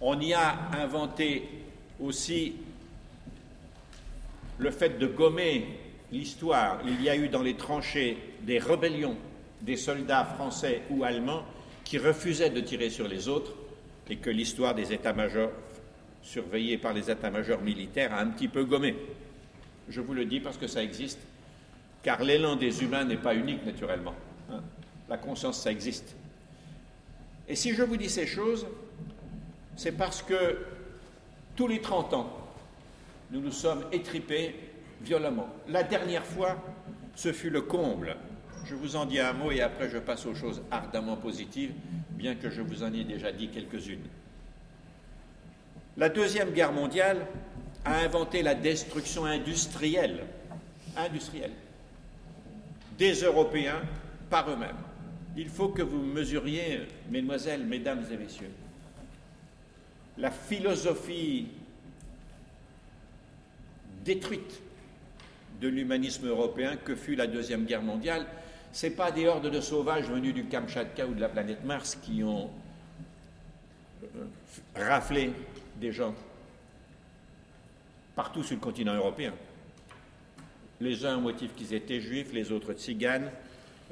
On 0.00 0.18
y 0.20 0.32
a 0.32 0.56
inventé 0.80 1.48
aussi 2.00 2.54
le 4.58 4.70
fait 4.70 4.98
de 4.98 5.06
gommer 5.06 5.66
l'histoire. 6.12 6.80
Il 6.86 7.02
y 7.02 7.08
a 7.08 7.16
eu 7.16 7.28
dans 7.28 7.42
les 7.42 7.54
tranchées 7.54 8.16
des 8.42 8.58
rébellions 8.58 9.16
des 9.62 9.76
soldats 9.76 10.24
français 10.24 10.82
ou 10.90 11.04
allemands 11.04 11.44
qui 11.84 11.98
refusaient 11.98 12.50
de 12.50 12.60
tirer 12.60 12.90
sur 12.90 13.08
les 13.08 13.28
autres 13.28 13.52
et 14.08 14.16
que 14.16 14.30
l'histoire 14.30 14.74
des 14.74 14.92
états-majors 14.92 15.50
surveillés 16.22 16.78
par 16.78 16.92
les 16.92 17.10
états-majors 17.10 17.60
militaires 17.60 18.12
a 18.12 18.20
un 18.20 18.28
petit 18.28 18.48
peu 18.48 18.64
gommé. 18.64 18.94
Je 19.88 20.00
vous 20.00 20.14
le 20.14 20.24
dis 20.24 20.40
parce 20.40 20.58
que 20.58 20.66
ça 20.66 20.82
existe, 20.82 21.18
car 22.02 22.22
l'élan 22.22 22.56
des 22.56 22.82
humains 22.82 23.04
n'est 23.04 23.16
pas 23.16 23.34
unique 23.34 23.64
naturellement. 23.64 24.14
Hein. 24.50 24.60
La 25.08 25.16
conscience, 25.16 25.62
ça 25.62 25.70
existe. 25.70 26.14
Et 27.48 27.56
si 27.56 27.72
je 27.72 27.82
vous 27.82 27.96
dis 27.96 28.10
ces 28.10 28.26
choses, 28.26 28.66
c'est 29.74 29.92
parce 29.92 30.22
que 30.22 30.58
tous 31.56 31.66
les 31.66 31.80
30 31.80 32.14
ans, 32.14 32.30
nous 33.30 33.40
nous 33.40 33.52
sommes 33.52 33.84
étripés 33.90 34.54
violemment. 35.00 35.48
La 35.68 35.82
dernière 35.82 36.24
fois, 36.24 36.56
ce 37.14 37.32
fut 37.32 37.50
le 37.50 37.62
comble. 37.62 38.16
Je 38.64 38.74
vous 38.74 38.96
en 38.96 39.06
dis 39.06 39.18
un 39.18 39.32
mot 39.32 39.50
et 39.50 39.62
après 39.62 39.88
je 39.88 39.98
passe 39.98 40.26
aux 40.26 40.34
choses 40.34 40.62
ardemment 40.70 41.16
positives, 41.16 41.72
bien 42.10 42.34
que 42.34 42.50
je 42.50 42.60
vous 42.60 42.82
en 42.82 42.92
ai 42.92 43.04
déjà 43.04 43.32
dit 43.32 43.48
quelques-unes. 43.48 44.06
La 45.96 46.10
Deuxième 46.10 46.50
Guerre 46.50 46.72
mondiale 46.72 47.26
a 47.84 48.00
inventé 48.00 48.42
la 48.42 48.54
destruction 48.54 49.24
industrielle, 49.24 50.26
industrielle 50.96 51.52
des 52.98 53.22
Européens 53.22 53.80
par 54.28 54.50
eux-mêmes. 54.50 54.76
Il 55.38 55.48
faut 55.48 55.68
que 55.68 55.82
vous 55.82 56.02
mesuriez, 56.02 56.80
mesdemoiselles, 57.10 57.64
mesdames 57.64 58.04
et 58.10 58.16
messieurs, 58.16 58.50
la 60.18 60.32
philosophie 60.32 61.46
détruite 64.04 64.60
de 65.60 65.68
l'humanisme 65.68 66.26
européen 66.26 66.76
que 66.76 66.96
fut 66.96 67.14
la 67.14 67.28
Deuxième 67.28 67.66
Guerre 67.66 67.82
mondiale. 67.82 68.26
Ce 68.72 68.86
n'est 68.86 68.92
pas 68.92 69.12
des 69.12 69.28
hordes 69.28 69.48
de 69.48 69.60
sauvages 69.60 70.10
venus 70.10 70.34
du 70.34 70.46
Kamchatka 70.46 71.06
ou 71.06 71.14
de 71.14 71.20
la 71.20 71.28
planète 71.28 71.64
Mars 71.64 71.96
qui 72.02 72.24
ont 72.24 72.50
euh, 74.02 74.24
raflé 74.74 75.30
des 75.76 75.92
gens 75.92 76.16
partout 78.16 78.42
sur 78.42 78.56
le 78.56 78.60
continent 78.60 78.94
européen. 78.94 79.32
Les 80.80 81.06
uns 81.06 81.16
au 81.18 81.20
motif 81.20 81.54
qu'ils 81.54 81.74
étaient 81.74 82.00
juifs, 82.00 82.32
les 82.32 82.50
autres 82.50 82.72
tziganes, 82.72 83.30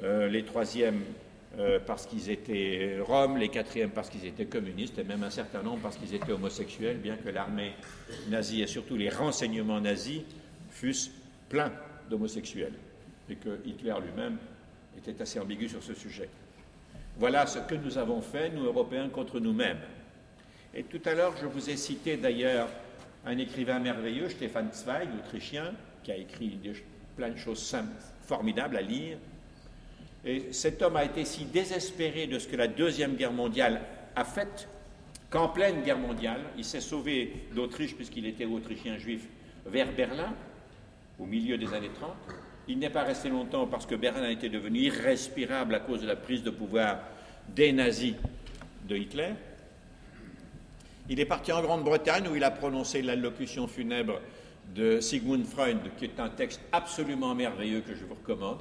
euh, 0.03 0.27
les 0.27 0.43
troisièmes 0.43 1.03
euh, 1.57 1.79
parce 1.85 2.05
qu'ils 2.05 2.29
étaient 2.29 2.99
roms, 3.01 3.37
les 3.37 3.49
quatrièmes 3.49 3.89
parce 3.89 4.09
qu'ils 4.09 4.25
étaient 4.25 4.45
communistes, 4.45 4.99
et 4.99 5.03
même 5.03 5.23
un 5.23 5.29
certain 5.29 5.63
nombre 5.63 5.79
parce 5.81 5.97
qu'ils 5.97 6.13
étaient 6.13 6.31
homosexuels, 6.31 6.97
bien 6.97 7.15
que 7.15 7.29
l'armée 7.29 7.73
nazie 8.29 8.61
et 8.61 8.67
surtout 8.67 8.95
les 8.95 9.09
renseignements 9.09 9.81
nazis 9.81 10.21
fussent 10.69 11.11
pleins 11.49 11.71
d'homosexuels, 12.09 12.73
et 13.29 13.35
que 13.35 13.59
Hitler 13.65 13.95
lui-même 14.05 14.37
était 14.97 15.21
assez 15.21 15.39
ambigu 15.39 15.67
sur 15.67 15.81
ce 15.81 15.93
sujet. 15.93 16.29
Voilà 17.17 17.47
ce 17.47 17.59
que 17.59 17.75
nous 17.75 17.97
avons 17.97 18.21
fait, 18.21 18.49
nous 18.49 18.65
Européens, 18.65 19.09
contre 19.09 19.39
nous-mêmes. 19.39 19.79
Et 20.75 20.83
tout 20.83 21.01
à 21.05 21.15
l'heure, 21.15 21.35
je 21.41 21.47
vous 21.47 21.69
ai 21.69 21.75
cité 21.75 22.17
d'ailleurs 22.17 22.69
un 23.25 23.37
écrivain 23.39 23.79
merveilleux, 23.79 24.29
Stefan 24.29 24.69
Zweig, 24.71 25.09
autrichien, 25.17 25.73
qui 26.03 26.11
a 26.11 26.17
écrit 26.17 26.59
plein 27.15 27.29
de 27.29 27.37
choses 27.37 27.63
simples, 27.63 27.95
formidables 28.21 28.77
à 28.77 28.81
lire. 28.81 29.17
Et 30.27 30.49
cet 30.51 30.81
homme 30.81 30.97
a 30.97 31.05
été 31.05 31.23
si 31.23 31.45
désespéré 31.45 32.27
de 32.27 32.37
ce 32.37 32.49
que 32.49 32.57
la 32.57 32.67
Deuxième 32.67 33.15
Guerre 33.15 33.31
mondiale 33.31 33.81
a 34.13 34.25
fait 34.25 34.67
qu'en 35.29 35.47
pleine 35.47 35.83
guerre 35.83 35.97
mondiale, 35.97 36.41
il 36.57 36.65
s'est 36.65 36.81
sauvé 36.81 37.47
d'Autriche, 37.55 37.95
puisqu'il 37.95 38.25
était 38.25 38.43
autrichien 38.43 38.97
juif, 38.97 39.25
vers 39.65 39.89
Berlin, 39.93 40.33
au 41.17 41.25
milieu 41.25 41.57
des 41.57 41.73
années 41.73 41.91
30. 41.97 42.11
Il 42.67 42.77
n'est 42.77 42.89
pas 42.89 43.03
resté 43.03 43.29
longtemps 43.29 43.67
parce 43.67 43.85
que 43.85 43.95
Berlin 43.95 44.29
était 44.29 44.49
devenu 44.49 44.79
irrespirable 44.79 45.73
à 45.75 45.79
cause 45.79 46.01
de 46.01 46.07
la 46.07 46.17
prise 46.17 46.43
de 46.43 46.49
pouvoir 46.49 46.99
des 47.55 47.71
nazis 47.71 48.15
de 48.85 48.97
Hitler. 48.97 49.29
Il 51.09 51.21
est 51.21 51.25
parti 51.25 51.53
en 51.53 51.61
Grande-Bretagne 51.61 52.27
où 52.29 52.35
il 52.35 52.43
a 52.43 52.51
prononcé 52.51 53.01
l'allocution 53.01 53.65
funèbre 53.67 54.19
de 54.75 54.99
Sigmund 54.99 55.45
Freud, 55.45 55.77
qui 55.97 56.03
est 56.03 56.19
un 56.19 56.27
texte 56.27 56.59
absolument 56.73 57.33
merveilleux 57.33 57.79
que 57.79 57.95
je 57.95 58.03
vous 58.03 58.15
recommande. 58.15 58.59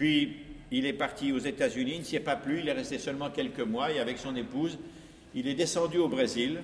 Puis 0.00 0.34
il 0.70 0.86
est 0.86 0.94
parti 0.94 1.30
aux 1.30 1.38
États-Unis, 1.38 1.92
il 1.96 1.98
ne 1.98 2.04
s'y 2.04 2.16
est 2.16 2.20
pas 2.20 2.34
plu, 2.34 2.60
il 2.60 2.68
est 2.70 2.72
resté 2.72 2.98
seulement 2.98 3.28
quelques 3.28 3.60
mois 3.60 3.92
et 3.92 4.00
avec 4.00 4.16
son 4.16 4.34
épouse, 4.34 4.78
il 5.34 5.46
est 5.46 5.52
descendu 5.52 5.98
au 5.98 6.08
Brésil, 6.08 6.62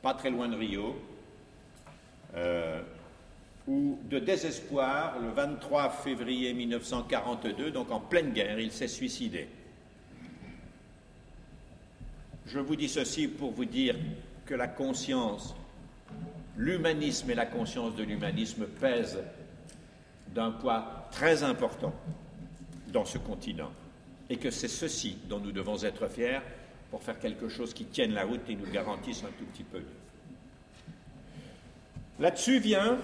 pas 0.00 0.14
très 0.14 0.30
loin 0.30 0.48
de 0.48 0.56
Rio, 0.56 0.96
euh, 2.34 2.80
où 3.68 3.98
de 4.08 4.18
désespoir, 4.18 5.18
le 5.20 5.28
23 5.28 5.90
février 5.90 6.54
1942, 6.54 7.70
donc 7.70 7.90
en 7.90 8.00
pleine 8.00 8.32
guerre, 8.32 8.58
il 8.58 8.72
s'est 8.72 8.88
suicidé. 8.88 9.46
Je 12.46 12.60
vous 12.60 12.76
dis 12.76 12.88
ceci 12.88 13.28
pour 13.28 13.50
vous 13.50 13.66
dire 13.66 13.94
que 14.46 14.54
la 14.54 14.68
conscience, 14.68 15.54
l'humanisme 16.56 17.30
et 17.30 17.34
la 17.34 17.44
conscience 17.44 17.94
de 17.94 18.04
l'humanisme 18.04 18.64
pèsent 18.80 19.22
d'un 20.34 20.52
poids 20.52 21.08
très 21.10 21.42
important 21.42 21.94
dans 22.92 23.04
ce 23.04 23.18
continent 23.18 23.70
et 24.30 24.36
que 24.36 24.50
c'est 24.50 24.68
ceci 24.68 25.18
dont 25.28 25.40
nous 25.40 25.52
devons 25.52 25.82
être 25.82 26.08
fiers 26.08 26.40
pour 26.90 27.02
faire 27.02 27.18
quelque 27.18 27.48
chose 27.48 27.74
qui 27.74 27.84
tienne 27.84 28.12
la 28.12 28.24
route 28.24 28.48
et 28.48 28.54
nous 28.54 28.70
garantisse 28.70 29.24
un 29.24 29.32
tout 29.38 29.44
petit 29.52 29.64
peu. 29.64 29.82
Là-dessus 32.20 32.58
vient 32.60 32.98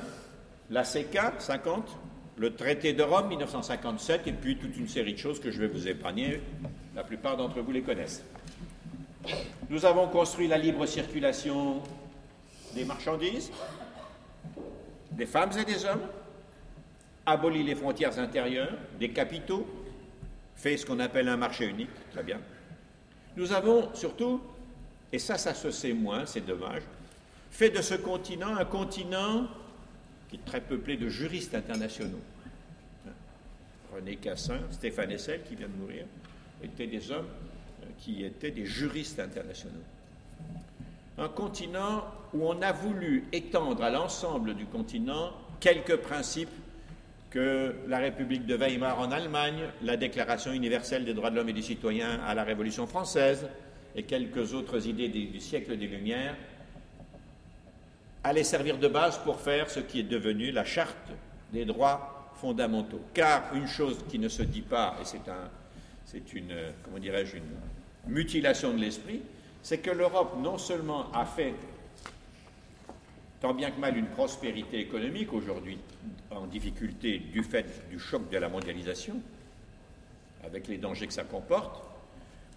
la 0.71 0.83
CK 0.83 1.41
50, 1.41 1.97
le 2.37 2.55
traité 2.55 2.93
de 2.93 3.03
Rome 3.03 3.29
1957 3.29 4.27
et 4.27 4.33
puis 4.33 4.57
toute 4.57 4.77
une 4.77 4.89
série 4.89 5.15
de 5.15 5.19
choses 5.19 5.41
que 5.41 5.51
je 5.51 5.59
vais 5.59 5.67
vous 5.67 5.89
épargner. 5.89 6.41
La 6.95 7.03
plupart 7.03 7.37
d'entre 7.37 7.61
vous 7.61 7.73
les 7.73 7.83
connaissent. 7.83 8.23
Nous 9.71 9.85
avons 9.85 10.09
construit 10.09 10.49
la 10.49 10.59
libre 10.59 10.87
circulation 10.87 11.83
des 12.75 12.85
marchandises, 12.85 13.51
des 15.13 15.27
femmes 15.27 15.51
et 15.59 15.65
des 15.65 15.85
hommes, 15.85 16.03
aboli 17.29 17.63
les 17.63 17.75
frontières 17.75 18.19
intérieures, 18.19 18.73
des 18.99 19.11
capitaux, 19.11 19.67
fait 20.57 20.77
ce 20.77 20.87
qu'on 20.87 20.99
appelle 20.99 21.29
un 21.29 21.37
marché 21.37 21.67
unique, 21.67 21.91
très 22.11 22.23
bien. 22.23 22.41
Nous 23.37 23.53
avons 23.53 23.95
surtout, 23.95 24.41
et 25.13 25.19
ça, 25.19 25.39
ça 25.39 25.55
se 25.55 25.71
sait 25.71 25.93
moins, 25.93 26.27
c'est 26.27 26.45
dommage, 26.45 26.83
fait 27.51 27.71
de 27.71 27.83
ce 27.83 27.95
continent 27.95 28.57
un 28.57 28.65
continent 28.65 29.47
qui 30.29 30.37
est 30.37 30.45
très 30.45 30.61
peuplé 30.61 30.97
de 30.97 31.09
juristes 31.09 31.55
internationaux. 31.55 32.21
René 33.95 34.17
Cassin, 34.17 34.61
Stéphane 34.71 35.13
Essel, 35.13 35.43
qui 35.45 35.55
vient 35.55 35.69
de 35.69 35.81
mourir, 35.81 36.05
étaient 36.63 36.87
des 36.87 37.11
hommes 37.11 37.29
qui 37.99 38.25
étaient 38.25 38.51
des 38.51 38.67
juristes 38.67 39.19
internationaux. 39.19 39.75
Un 41.17 41.29
continent 41.29 42.05
où 42.35 42.47
on 42.47 42.61
a 42.63 42.73
voulu 42.73 43.25
étendre 43.33 43.83
à 43.83 43.91
l'ensemble 43.91 44.55
du 44.55 44.67
continent 44.67 45.33
quelques 45.61 45.97
principes 45.97 46.51
que 47.31 47.75
la 47.87 47.99
République 47.99 48.47
de 48.47 48.57
Weimar 48.57 48.99
en 48.99 49.11
Allemagne, 49.11 49.65
la 49.83 49.97
Déclaration 49.97 50.53
universelle 50.53 51.05
des 51.05 51.15
droits 51.15 51.31
de 51.31 51.37
l'homme 51.37 51.49
et 51.51 51.53
du 51.53 51.63
citoyen 51.63 52.21
à 52.27 52.35
la 52.35 52.45
Révolution 52.45 52.87
française 52.87 53.47
et 53.95 54.05
quelques 54.05 54.55
autres 54.55 54.87
idées 54.87 55.09
du 55.09 55.41
siècle 55.41 55.77
des 55.77 55.87
Lumières 55.87 56.37
allaient 58.25 58.45
servir 58.45 58.79
de 58.79 58.89
base 58.89 59.19
pour 59.19 59.41
faire 59.41 59.71
ce 59.71 59.81
qui 59.81 60.01
est 60.01 60.05
devenu 60.05 60.51
la 60.51 60.65
charte 60.65 61.11
des 61.53 61.65
droits 61.65 62.33
fondamentaux. 62.35 63.01
Car 63.15 63.55
une 63.55 63.67
chose 63.67 64.05
qui 64.09 64.19
ne 64.19 64.29
se 64.29 64.43
dit 64.43 64.63
pas, 64.63 64.97
et 65.01 65.05
c'est 65.05 65.21
c'est 66.05 66.33
une, 66.33 66.55
comment 66.83 66.99
dirais-je, 66.99 67.37
une 67.37 68.13
mutilation 68.13 68.73
de 68.73 68.79
l'esprit, 68.79 69.21
c'est 69.63 69.79
que 69.79 69.91
l'Europe 69.91 70.37
non 70.43 70.57
seulement 70.57 71.13
a 71.13 71.27
fait 71.27 71.55
tant 73.41 73.55
bien 73.55 73.71
que 73.71 73.81
mal 73.81 73.97
une 73.97 74.07
prospérité 74.07 74.81
économique 74.81 75.33
aujourd'hui 75.33 75.79
en 76.31 76.47
difficulté 76.47 77.19
du 77.19 77.43
fait 77.43 77.89
du 77.91 77.99
choc 77.99 78.31
de 78.31 78.39
la 78.39 78.49
mondialisation, 78.49 79.21
avec 80.45 80.69
les 80.69 80.79
dangers 80.79 81.07
que 81.07 81.13
ça 81.13 81.25
comporte, 81.25 81.83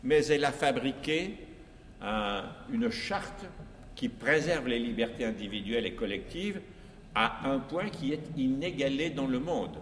mais 0.04 0.26
elle 0.28 0.46
a 0.46 0.52
fabriqué 0.52 1.36
une 2.72 2.90
charte 2.90 3.46
qui 3.96 4.10
préserve 4.10 4.68
les 4.68 4.80
libertés 4.80 5.26
individuelles 5.26 5.86
et 5.86 5.94
collectives 5.94 6.60
à 7.14 7.52
un 7.52 7.60
point 7.60 7.90
qui 7.90 8.14
est 8.14 8.24
inégalé 8.38 9.12
dans 9.12 9.28
le 9.28 9.40
monde. 9.40 9.78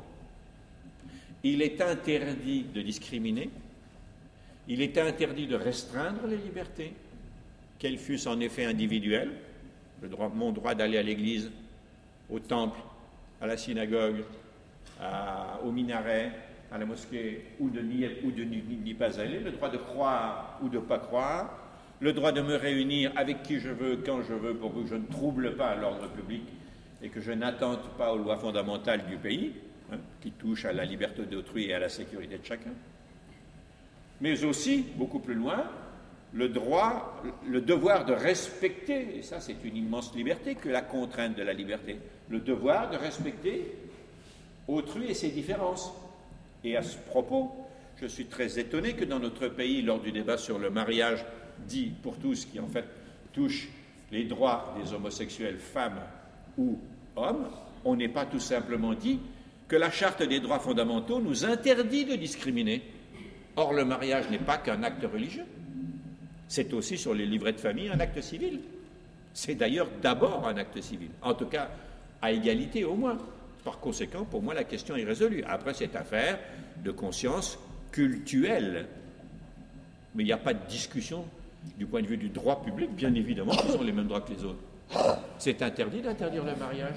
Il 1.43 1.61
est 1.61 1.79
interdit 1.79 2.63
de 2.63 2.81
discriminer, 2.81 3.49
il 4.67 4.81
est 4.81 4.97
interdit 4.97 5.47
de 5.47 5.55
restreindre 5.55 6.27
les 6.27 6.37
libertés, 6.37 6.93
qu'elles 7.77 7.97
fussent 7.97 8.27
en 8.27 8.41
effet 8.41 8.65
individuelles, 8.65 9.31
mon 10.35 10.51
droit 10.51 10.75
d'aller 10.75 10.97
à 10.97 11.03
l'église, 11.03 11.51
au 12.29 12.39
temple, 12.39 12.79
à 13.41 13.47
la 13.47 13.57
synagogue, 13.57 14.23
au 15.63 15.71
minaret, 15.71 16.31
à 16.71 16.77
la 16.77 16.85
mosquée, 16.85 17.45
ou 17.59 17.69
de 17.69 17.81
n'y 17.81 18.05
ou 18.23 18.31
de 18.31 18.43
n'y 18.43 18.93
pas 18.93 19.19
aller, 19.19 19.39
le 19.39 19.51
droit 19.51 19.69
de 19.69 19.77
croire 19.77 20.59
ou 20.61 20.69
de 20.69 20.77
ne 20.77 20.81
pas 20.83 20.99
croire, 20.99 21.57
le 21.99 22.13
droit 22.13 22.31
de 22.31 22.41
me 22.41 22.55
réunir 22.55 23.11
avec 23.15 23.43
qui 23.43 23.59
je 23.59 23.69
veux, 23.69 23.97
quand 23.97 24.21
je 24.21 24.33
veux, 24.33 24.53
pour 24.53 24.73
que 24.73 24.85
je 24.85 24.95
ne 24.95 25.05
trouble 25.07 25.55
pas 25.55 25.75
l'ordre 25.75 26.07
public 26.09 26.43
et 27.01 27.09
que 27.09 27.19
je 27.19 27.31
n'attente 27.31 27.89
pas 27.97 28.13
aux 28.13 28.17
lois 28.17 28.37
fondamentales 28.37 29.05
du 29.07 29.17
pays, 29.17 29.53
hein, 29.91 29.97
qui 30.21 30.31
touchent 30.31 30.65
à 30.65 30.73
la 30.73 30.85
liberté 30.85 31.23
d'autrui 31.23 31.69
et 31.69 31.73
à 31.73 31.79
la 31.79 31.89
sécurité 31.89 32.37
de 32.37 32.45
chacun. 32.45 32.71
Mais 34.21 34.43
aussi, 34.43 34.85
beaucoup 34.95 35.19
plus 35.19 35.33
loin, 35.33 35.63
le 36.33 36.49
droit, 36.49 37.21
le 37.47 37.61
devoir 37.61 38.05
de 38.05 38.13
respecter, 38.13 39.17
et 39.17 39.21
ça 39.21 39.39
c'est 39.39 39.63
une 39.63 39.75
immense 39.75 40.13
liberté 40.15 40.55
que 40.55 40.69
la 40.69 40.81
contrainte 40.81 41.35
de 41.35 41.43
la 41.43 41.53
liberté, 41.53 41.97
le 42.29 42.39
devoir 42.39 42.89
de 42.91 42.97
respecter 42.97 43.75
autrui 44.67 45.07
et 45.09 45.13
ses 45.13 45.29
différences. 45.29 45.91
Et 46.63 46.77
à 46.77 46.83
ce 46.83 46.97
propos, 46.97 47.51
je 47.99 48.05
suis 48.05 48.25
très 48.25 48.59
étonné 48.59 48.93
que 48.93 49.05
dans 49.05 49.19
notre 49.19 49.47
pays, 49.47 49.81
lors 49.81 49.99
du 49.99 50.11
débat 50.11 50.37
sur 50.37 50.59
le 50.59 50.69
mariage 50.69 51.25
dit 51.67 51.91
pour 52.01 52.17
tous, 52.17 52.45
qui 52.45 52.59
en 52.59 52.67
fait 52.67 52.85
touche 53.33 53.69
les 54.11 54.23
droits 54.23 54.75
des 54.81 54.93
homosexuels 54.93 55.57
femmes 55.57 55.99
ou 56.57 56.79
hommes, 57.15 57.49
on 57.85 57.95
n'ait 57.95 58.09
pas 58.09 58.25
tout 58.25 58.39
simplement 58.39 58.93
dit 58.93 59.19
que 59.67 59.75
la 59.75 59.91
charte 59.91 60.23
des 60.23 60.39
droits 60.39 60.59
fondamentaux 60.59 61.19
nous 61.19 61.45
interdit 61.45 62.05
de 62.05 62.15
discriminer. 62.15 62.81
Or, 63.55 63.73
le 63.73 63.85
mariage 63.85 64.29
n'est 64.29 64.39
pas 64.39 64.57
qu'un 64.57 64.83
acte 64.83 65.03
religieux, 65.03 65.45
c'est 66.49 66.73
aussi 66.73 66.97
sur 66.97 67.13
les 67.13 67.25
livrets 67.25 67.53
de 67.53 67.59
famille 67.59 67.87
un 67.89 67.99
acte 67.99 68.19
civil. 68.21 68.59
C'est 69.33 69.55
d'ailleurs 69.55 69.87
d'abord 70.01 70.45
un 70.47 70.57
acte 70.57 70.81
civil, 70.81 71.09
en 71.21 71.33
tout 71.35 71.45
cas 71.45 71.69
à 72.21 72.31
égalité 72.31 72.83
au 72.83 72.95
moins. 72.95 73.17
Par 73.63 73.79
conséquent, 73.79 74.25
pour 74.25 74.41
moi, 74.41 74.53
la 74.53 74.63
question 74.63 74.95
est 74.95 75.03
résolue. 75.03 75.43
Après, 75.47 75.73
c'est 75.73 75.95
affaire 75.95 76.39
de 76.83 76.91
conscience 76.91 77.59
cultuelle. 77.91 78.87
Mais 80.15 80.23
il 80.23 80.25
n'y 80.25 80.33
a 80.33 80.37
pas 80.37 80.53
de 80.53 80.67
discussion 80.67 81.25
du 81.77 81.85
point 81.85 82.01
de 82.01 82.07
vue 82.07 82.17
du 82.17 82.29
droit 82.29 82.63
public, 82.63 82.89
bien 82.95 83.13
évidemment, 83.13 83.51
ils 83.67 83.75
ont 83.75 83.83
les 83.83 83.91
mêmes 83.91 84.07
droits 84.07 84.21
que 84.21 84.31
les 84.33 84.43
autres. 84.43 84.59
C'est 85.37 85.61
interdit 85.61 86.01
d'interdire 86.01 86.43
le 86.45 86.55
mariage, 86.55 86.95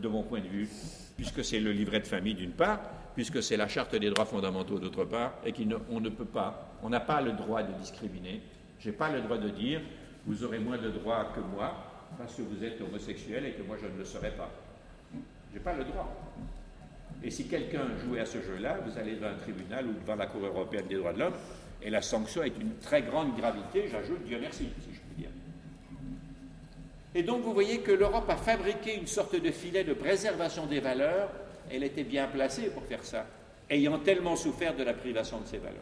de 0.00 0.08
mon 0.08 0.22
point 0.22 0.40
de 0.40 0.48
vue, 0.48 0.68
puisque 1.16 1.44
c'est 1.44 1.60
le 1.60 1.72
livret 1.72 2.00
de 2.00 2.06
famille 2.06 2.34
d'une 2.34 2.52
part, 2.52 2.80
puisque 3.14 3.42
c'est 3.42 3.56
la 3.56 3.68
charte 3.68 3.94
des 3.94 4.10
droits 4.10 4.24
fondamentaux 4.24 4.78
d'autre 4.78 5.04
part, 5.04 5.34
et 5.44 5.52
qu'on 5.52 6.00
ne, 6.00 6.08
peut 6.08 6.24
pas, 6.24 6.78
on 6.82 6.88
n'a 6.88 7.00
pas 7.00 7.20
le 7.20 7.32
droit 7.32 7.62
de 7.62 7.72
discriminer. 7.74 8.40
Je 8.78 8.90
n'ai 8.90 8.96
pas 8.96 9.10
le 9.10 9.20
droit 9.20 9.38
de 9.38 9.48
dire, 9.50 9.80
vous 10.26 10.44
aurez 10.44 10.58
moins 10.58 10.78
de 10.78 10.90
droits 10.90 11.32
que 11.34 11.40
moi, 11.40 11.74
parce 12.18 12.34
que 12.34 12.42
vous 12.42 12.64
êtes 12.64 12.80
homosexuel 12.80 13.46
et 13.46 13.52
que 13.52 13.62
moi 13.62 13.76
je 13.80 13.86
ne 13.86 13.98
le 13.98 14.04
serai 14.04 14.30
pas. 14.30 14.50
Je 15.50 15.58
n'ai 15.58 15.62
pas 15.62 15.74
le 15.74 15.84
droit. 15.84 16.08
Et 17.22 17.30
si 17.30 17.46
quelqu'un 17.46 17.96
jouait 18.04 18.20
à 18.20 18.26
ce 18.26 18.40
jeu-là, 18.42 18.78
vous 18.84 18.98
allez 18.98 19.14
devant 19.14 19.28
un 19.28 19.34
tribunal 19.34 19.86
ou 19.86 19.92
devant 19.92 20.16
la 20.16 20.26
Cour 20.26 20.44
européenne 20.44 20.86
des 20.88 20.96
droits 20.96 21.12
de 21.12 21.20
l'homme, 21.20 21.34
et 21.82 21.90
la 21.90 22.02
sanction 22.02 22.42
est 22.42 22.56
une 22.60 22.76
très 22.76 23.02
grande 23.02 23.36
gravité, 23.36 23.88
j'ajoute 23.90 24.24
Dieu 24.24 24.38
merci. 24.40 24.68
Et 27.14 27.22
donc 27.22 27.42
vous 27.42 27.52
voyez 27.52 27.80
que 27.80 27.92
l'Europe 27.92 28.28
a 28.28 28.36
fabriqué 28.36 28.96
une 28.96 29.06
sorte 29.06 29.36
de 29.36 29.50
filet 29.50 29.84
de 29.84 29.92
préservation 29.92 30.66
des 30.66 30.80
valeurs, 30.80 31.30
elle 31.70 31.84
était 31.84 32.04
bien 32.04 32.26
placée 32.26 32.70
pour 32.70 32.84
faire 32.84 33.04
ça, 33.04 33.26
ayant 33.68 33.98
tellement 33.98 34.36
souffert 34.36 34.74
de 34.74 34.82
la 34.82 34.94
privation 34.94 35.40
de 35.40 35.46
ses 35.46 35.58
valeurs. 35.58 35.80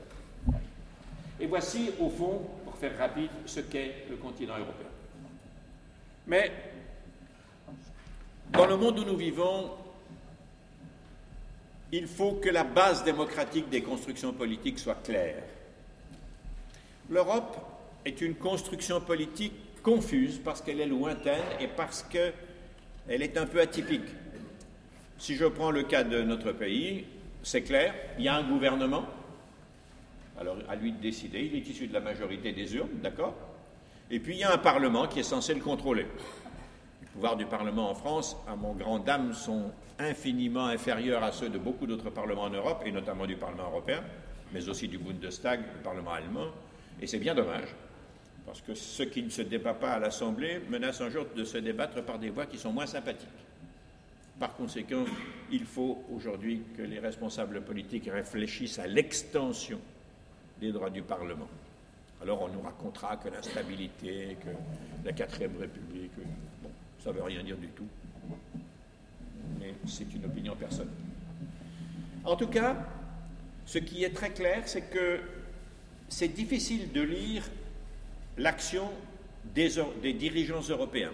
Et 1.41 1.47
voici, 1.47 1.91
au 2.01 2.11
fond, 2.11 2.43
pour 2.65 2.77
faire 2.77 2.99
rapide, 2.99 3.31
ce 3.47 3.61
qu'est 3.61 4.05
le 4.11 4.17
continent 4.17 4.55
européen. 4.59 4.89
Mais 6.27 6.53
dans 8.53 8.66
le 8.66 8.77
monde 8.77 8.99
où 8.99 9.05
nous 9.05 9.16
vivons, 9.16 9.71
il 11.93 12.07
faut 12.07 12.33
que 12.33 12.51
la 12.51 12.64
base 12.64 13.05
démocratique 13.05 13.69
des 13.69 13.83
constructions 13.83 14.33
politiques 14.33 14.79
soit 14.79 15.03
claire. 15.03 15.43
L'Europe 17.09 17.57
est 18.05 18.21
une 18.21 18.35
construction 18.35 19.01
politique 19.01 19.55
confuse 19.83 20.38
parce 20.38 20.62
qu'elle 20.62 20.81
est 20.81 20.87
lointaine 20.87 21.43
et 21.61 21.66
parce 21.66 22.03
qu'elle 22.03 22.33
est 23.09 23.37
un 23.37 23.47
peu 23.47 23.61
atypique. 23.61 24.09
Si 25.19 25.35
je 25.37 25.45
prends 25.45 25.71
le 25.71 25.83
cas 25.83 26.05
de 26.05 26.23
notre 26.23 26.53
pays, 26.53 27.05
c'est 27.43 27.62
clair, 27.62 27.95
il 28.19 28.25
y 28.25 28.29
a 28.29 28.37
un 28.37 28.43
gouvernement, 28.43 29.05
alors 30.38 30.57
à 30.69 30.77
lui 30.77 30.93
de 30.93 31.01
décider, 31.01 31.51
il 31.53 31.57
est 31.57 31.69
issu 31.69 31.87
de 31.87 31.93
la 31.93 32.01
majorité 32.01 32.53
des 32.53 32.75
urnes, 32.75 33.01
d'accord? 33.03 33.35
Et 34.11 34.19
puis 34.19 34.35
il 34.35 34.40
y 34.40 34.45
a 34.45 34.53
un 34.53 34.59
Parlement 34.59 35.07
qui 35.07 35.21
est 35.21 35.25
censé 35.25 35.55
le 35.55 35.61
contrôler. 35.61 36.07
Les 37.01 37.09
pouvoirs 37.09 37.37
du 37.37 37.47
Parlement 37.47 37.90
en 37.90 37.95
France, 37.95 38.37
à 38.49 38.57
mon 38.57 38.73
grand 38.73 38.99
dame, 38.99 39.33
sont 39.35 39.71
infiniment 39.99 40.66
inférieurs 40.66 41.23
à 41.23 41.33
ceux 41.33 41.51
de 41.51 41.59
beaucoup 41.59 41.87
d'autres 41.87 42.11
parlements 42.11 42.45
en 42.45 42.51
Europe, 42.51 42.83
et 42.87 42.93
notamment 42.93 43.27
du 43.27 43.37
Parlement 43.37 43.64
européen, 43.64 44.03
mais 44.53 44.69
aussi 44.69 44.88
du 44.88 44.99
Bundestag, 44.99 45.61
le 45.61 45.83
Parlement 45.83 46.12
allemand, 46.12 46.49
et 47.01 47.07
c'est 47.07 47.19
bien 47.19 47.35
dommage, 47.35 47.69
parce 48.46 48.61
que 48.61 48.74
ceux 48.74 49.07
qui 49.07 49.22
ne 49.22 49.31
se 49.31 49.42
débattent 49.42 49.81
pas 49.81 49.92
à 49.92 49.98
l'Assemblée 49.98 50.61
menacent 50.68 51.03
un 51.03 51.11
jour 51.11 51.26
de 51.37 51.44
se 51.44 51.59
débattre 51.59 52.03
par 52.03 52.18
des 52.18 52.31
voix 52.31 52.46
qui 52.46 52.59
sont 52.59 52.72
moins 52.72 52.87
sympathiques. 52.87 53.29
Par 54.38 54.55
conséquent, 54.55 55.05
il 55.53 55.64
faut 55.64 56.03
aujourd'hui 56.11 56.62
que 56.76 56.83
les 56.83 56.98
responsables 56.98 57.61
politiques 57.62 58.09
réfléchissent 58.11 58.79
à 58.79 58.87
l'extension 58.87 59.79
des 60.61 60.72
droits 60.72 60.90
du 60.90 61.03
Parlement. 61.03 61.48
Alors 62.22 62.42
on 62.42 62.48
nous 62.48 62.61
racontera 62.61 63.16
que 63.16 63.29
l'instabilité, 63.29 64.37
que 64.42 64.50
la 65.05 65.12
quatrième 65.12 65.57
République, 65.59 66.12
bon, 66.62 66.70
ça 67.03 67.11
ne 67.11 67.16
veut 67.16 67.22
rien 67.22 67.42
dire 67.42 67.57
du 67.57 67.68
tout. 67.68 67.88
Mais 69.59 69.74
c'est 69.87 70.12
une 70.14 70.24
opinion 70.24 70.55
personnelle. 70.55 70.92
En 72.24 72.37
tout 72.37 72.48
cas, 72.48 72.76
ce 73.64 73.79
qui 73.79 74.05
est 74.05 74.14
très 74.14 74.31
clair, 74.31 74.62
c'est 74.66 74.90
que 74.90 75.20
c'est 76.09 76.29
difficile 76.29 76.92
de 76.92 77.03
lire 77.03 77.42
l'action 78.40 78.90
des, 79.55 80.12
dirigeants 80.14 80.62
européens. 80.68 81.12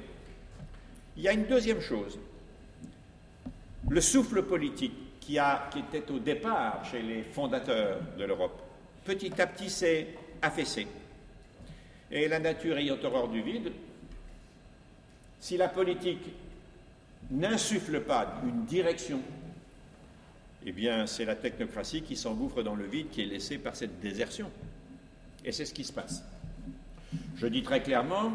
Il 1.17 1.23
y 1.23 1.29
a 1.29 1.33
une 1.33 1.47
deuxième 1.47 1.81
chose. 1.81 2.19
Le 3.89 4.01
souffle 4.01 4.43
politique 4.43 4.95
qui, 5.21 5.39
était 5.39 6.11
au 6.11 6.19
départ 6.19 6.85
chez 6.89 7.03
les 7.03 7.23
fondateurs 7.23 7.99
de 8.17 8.25
l'Europe, 8.25 8.63
petit 9.05 9.41
à 9.41 9.47
petit 9.47 9.71
s'est 9.71 10.09
affaissé. 10.41 10.87
Et 12.11 12.29
la 12.29 12.39
nature 12.39 12.79
ayant 12.79 12.99
horreur 13.03 13.29
du 13.29 13.43
vide, 13.43 13.73
si 15.41 15.57
la 15.57 15.69
politique 15.69 16.29
n'insuffle 17.31 18.01
pas 18.03 18.41
une 18.45 18.65
direction, 18.67 19.21
eh 20.65 20.73
bien 20.73 21.07
c'est 21.07 21.25
la 21.25 21.35
technocratie 21.35 22.03
qui 22.03 22.17
s'engouffre 22.17 22.63
dans 22.63 22.77
le 22.77 22.87
vide 22.87 23.11
qui 23.11 23.23
est 23.23 23.27
laissée 23.27 23.59
par 23.59 23.75
cette 23.75 23.99
désertion. 24.01 24.51
Et 25.45 25.51
c'est 25.51 25.65
ce 25.65 25.75
qui 25.75 25.85
se 25.85 25.93
passe. 25.93 26.23
Je 27.37 27.47
dis 27.47 27.63
très 27.63 27.83
clairement 27.83 28.33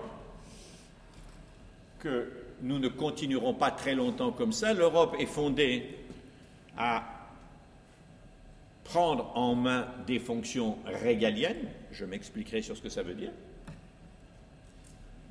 que 2.00 2.32
nous 2.62 2.78
ne 2.78 2.88
continuerons 2.88 3.56
pas 3.56 3.72
très 3.72 3.96
longtemps 3.96 4.32
comme 4.32 4.52
ça. 4.52 4.74
L'Europe 4.74 5.16
est 5.18 5.26
fondée 5.26 5.90
à 6.78 7.04
prendre 8.84 9.36
en 9.36 9.56
main 9.56 9.88
des 10.06 10.20
fonctions 10.20 10.78
régaliennes. 10.86 11.68
Je 11.92 12.06
m'expliquerai 12.06 12.62
sur 12.62 12.78
ce 12.78 12.82
que 12.82 12.90
ça 12.90 13.02
veut 13.02 13.16
dire. 13.16 13.32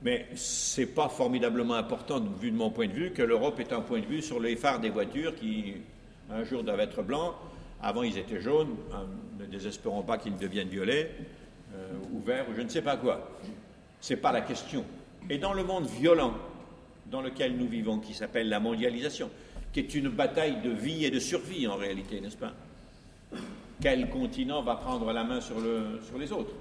Mais 0.02 0.26
ce 0.34 0.80
n'est 0.80 0.86
pas 0.88 1.08
formidablement 1.08 1.74
important, 1.74 2.20
vu 2.20 2.50
de 2.50 2.56
mon 2.56 2.70
point 2.70 2.88
de 2.88 2.92
vue, 2.92 3.12
que 3.12 3.22
l'Europe 3.22 3.60
ait 3.60 3.72
un 3.72 3.82
point 3.82 4.00
de 4.00 4.06
vue 4.06 4.22
sur 4.22 4.40
les 4.40 4.56
phares 4.56 4.80
des 4.80 4.90
voitures 4.90 5.36
qui, 5.36 5.74
un 6.30 6.42
jour, 6.42 6.64
doivent 6.64 6.80
être 6.80 7.02
blancs. 7.02 7.34
Avant, 7.80 8.02
ils 8.02 8.18
étaient 8.18 8.40
jaunes. 8.40 8.74
Ne 9.38 9.46
désespérons 9.46 10.02
pas 10.02 10.18
qu'ils 10.18 10.36
deviennent 10.36 10.68
violets. 10.68 11.14
Euh, 11.74 11.92
ouvert 12.12 12.48
ou 12.48 12.54
je 12.56 12.62
ne 12.62 12.68
sais 12.68 12.82
pas 12.82 12.96
quoi. 12.96 13.30
Ce 14.00 14.14
n'est 14.14 14.20
pas 14.20 14.32
la 14.32 14.40
question. 14.40 14.84
Et 15.28 15.38
dans 15.38 15.52
le 15.52 15.64
monde 15.64 15.86
violent 15.86 16.34
dans 17.06 17.20
lequel 17.20 17.56
nous 17.56 17.66
vivons, 17.66 17.98
qui 17.98 18.14
s'appelle 18.14 18.48
la 18.48 18.60
mondialisation, 18.60 19.30
qui 19.72 19.80
est 19.80 19.94
une 19.94 20.08
bataille 20.08 20.60
de 20.62 20.70
vie 20.70 21.04
et 21.04 21.10
de 21.10 21.18
survie 21.18 21.66
en 21.66 21.76
réalité, 21.76 22.20
n'est-ce 22.20 22.36
pas? 22.36 22.52
Quel 23.80 24.08
continent 24.10 24.62
va 24.62 24.76
prendre 24.76 25.12
la 25.12 25.24
main 25.24 25.40
sur, 25.40 25.60
le, 25.60 26.00
sur 26.06 26.18
les 26.18 26.32
autres? 26.32 26.52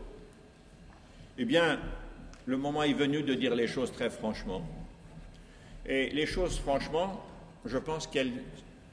Eh 1.37 1.45
bien, 1.45 1.79
le 2.45 2.57
moment 2.57 2.83
est 2.83 2.93
venu 2.93 3.23
de 3.23 3.33
dire 3.33 3.55
les 3.55 3.67
choses 3.67 3.91
très 3.91 4.09
franchement. 4.09 4.61
Et 5.85 6.09
les 6.09 6.25
choses, 6.25 6.59
franchement, 6.59 7.23
je 7.65 7.77
pense 7.77 8.07
qu'elles 8.07 8.33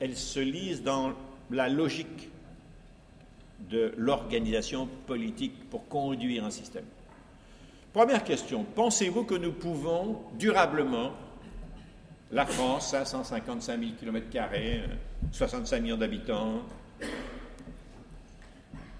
elles 0.00 0.16
se 0.16 0.40
lisent 0.40 0.82
dans 0.82 1.14
la 1.50 1.68
logique 1.68 2.28
de 3.70 3.92
l'organisation 3.96 4.88
politique 5.06 5.70
pour 5.70 5.88
conduire 5.88 6.44
un 6.44 6.50
système. 6.50 6.84
Première 7.96 8.24
question, 8.24 8.62
pensez-vous 8.74 9.24
que 9.24 9.36
nous 9.36 9.52
pouvons 9.52 10.20
durablement, 10.38 11.12
la 12.30 12.44
France, 12.44 12.90
555 12.90 13.80
000 13.80 13.92
km, 13.98 14.26
65 15.32 15.80
millions 15.80 15.96
d'habitants, 15.96 16.60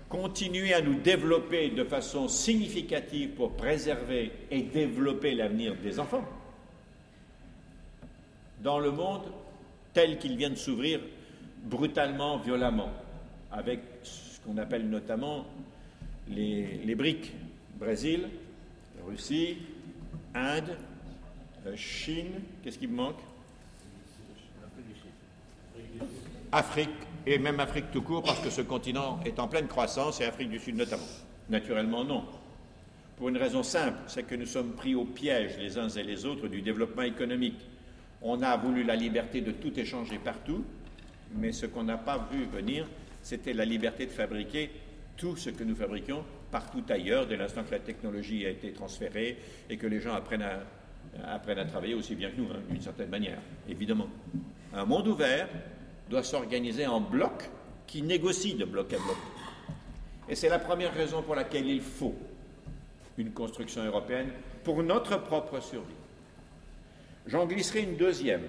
continuer 0.08 0.72
à 0.72 0.80
nous 0.80 0.94
développer 0.94 1.68
de 1.68 1.84
façon 1.84 2.26
significative 2.26 3.32
pour 3.32 3.52
préserver 3.52 4.32
et 4.50 4.62
développer 4.62 5.34
l'avenir 5.34 5.76
des 5.76 6.00
enfants 6.00 6.24
dans 8.62 8.78
le 8.78 8.92
monde 8.92 9.30
tel 9.92 10.18
qu'il 10.18 10.38
vient 10.38 10.48
de 10.48 10.54
s'ouvrir 10.54 11.00
brutalement, 11.64 12.38
violemment, 12.38 12.92
avec 13.52 13.80
ce 14.04 14.40
qu'on 14.40 14.56
appelle 14.56 14.88
notamment 14.88 15.44
les, 16.30 16.78
les 16.82 16.94
briques. 16.94 17.34
Brésil, 17.78 18.30
Russie, 19.06 19.58
Inde, 20.34 20.76
euh, 21.66 21.76
Chine, 21.76 22.42
qu'est-ce 22.62 22.78
qui 22.78 22.86
me 22.86 22.96
manque? 22.96 23.20
Afrique, 26.52 26.90
et 27.26 27.38
même 27.38 27.60
Afrique 27.60 27.90
tout 27.92 28.02
court, 28.02 28.22
parce 28.22 28.40
que 28.40 28.50
ce 28.50 28.62
continent 28.62 29.20
est 29.24 29.38
en 29.38 29.48
pleine 29.48 29.66
croissance, 29.66 30.20
et 30.20 30.24
Afrique 30.24 30.50
du 30.50 30.58
Sud 30.58 30.76
notamment. 30.76 31.06
Naturellement, 31.48 32.04
non. 32.04 32.24
Pour 33.16 33.28
une 33.28 33.36
raison 33.36 33.62
simple, 33.62 33.98
c'est 34.06 34.24
que 34.24 34.34
nous 34.34 34.46
sommes 34.46 34.72
pris 34.72 34.94
au 34.94 35.04
piège 35.04 35.56
les 35.58 35.78
uns 35.78 35.88
et 35.88 36.02
les 36.02 36.26
autres 36.26 36.48
du 36.48 36.60
développement 36.60 37.02
économique. 37.02 37.60
On 38.22 38.42
a 38.42 38.56
voulu 38.56 38.82
la 38.84 38.96
liberté 38.96 39.40
de 39.40 39.52
tout 39.52 39.78
échanger 39.78 40.18
partout, 40.18 40.64
mais 41.34 41.52
ce 41.52 41.66
qu'on 41.66 41.84
n'a 41.84 41.96
pas 41.96 42.28
vu 42.30 42.44
venir, 42.44 42.86
c'était 43.22 43.52
la 43.52 43.64
liberté 43.64 44.06
de 44.06 44.10
fabriquer 44.10 44.70
tout 45.16 45.36
ce 45.36 45.50
que 45.50 45.64
nous 45.64 45.74
fabriquions 45.74 46.24
partout 46.56 46.82
ailleurs, 46.88 47.26
dès 47.26 47.36
l'instant 47.36 47.64
que 47.64 47.72
la 47.72 47.80
technologie 47.80 48.46
a 48.46 48.48
été 48.48 48.72
transférée 48.72 49.36
et 49.68 49.76
que 49.76 49.86
les 49.86 50.00
gens 50.00 50.14
apprennent 50.14 50.40
à, 50.40 51.66
travailler 51.66 51.92
aussi 51.92 52.14
bien 52.14 52.30
que 52.30 52.40
nous, 52.40 52.50
hein, 52.50 52.60
d'une 52.70 52.80
certaine 52.80 53.10
manière, 53.10 53.40
évidemment. 53.68 54.08
Un 54.72 54.86
monde 54.86 55.06
ouvert 55.06 55.50
doit 56.08 56.22
s'organiser 56.22 56.86
en 56.86 57.02
blocs 57.02 57.50
qui 57.86 58.00
négocient 58.00 58.56
de 58.56 58.64
bloc 58.64 58.90
à 58.94 58.96
bloc. 58.96 59.18
Et 60.30 60.34
c'est 60.34 60.48
la 60.48 60.58
première 60.58 60.94
raison 60.94 61.22
pour 61.22 61.34
laquelle 61.34 61.66
il 61.66 61.82
faut 61.82 62.14
une 63.18 63.32
construction 63.32 63.84
européenne 63.84 64.30
pour 64.64 64.82
notre 64.82 65.22
propre 65.24 65.60
survie. 65.60 66.00
J'en 67.26 67.44
glisserai 67.44 67.82
une 67.82 67.98
deuxième. 67.98 68.44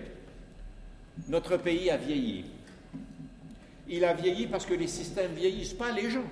Notre 1.28 1.58
pays 1.58 1.90
a 1.90 1.98
vieilli. 1.98 2.46
Il 3.90 4.06
a 4.06 4.14
vieilli 4.14 4.48
parce 4.48 4.66
que 4.66 4.76
les 4.76 4.88
systèmes 4.88 5.34
vieillissent 5.34 5.74
pas 5.74 5.92
les 5.92 6.10
gens. 6.10 6.30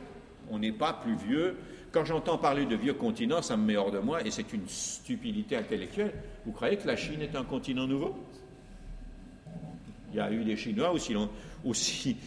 On 0.50 0.60
n'est 0.60 0.72
pas 0.72 0.94
plus 0.94 1.16
vieux. 1.16 1.58
Quand 1.92 2.06
j'entends 2.06 2.38
parler 2.38 2.66
de 2.66 2.76
vieux 2.76 2.94
continents, 2.94 3.42
ça 3.42 3.56
me 3.56 3.66
met 3.66 3.78
hors 3.78 3.92
de 3.92 4.00
moi 4.00 4.26
et 4.26 4.32
c'est 4.32 4.52
une 4.54 4.68
stupidité 4.68 5.56
intellectuelle. 5.56 6.14
Vous 6.46 6.52
croyez 6.52 6.78
que 6.78 6.88
la 6.88 6.96
Chine 6.96 7.22
est 7.22 7.36
un 7.36 7.44
continent 7.44 7.88
nouveau? 7.88 8.16
Il 10.12 10.18
y 10.18 10.20
a 10.20 10.32
eu 10.32 10.44
des 10.44 10.56
Chinois 10.56 10.94
aussi, 10.94 12.18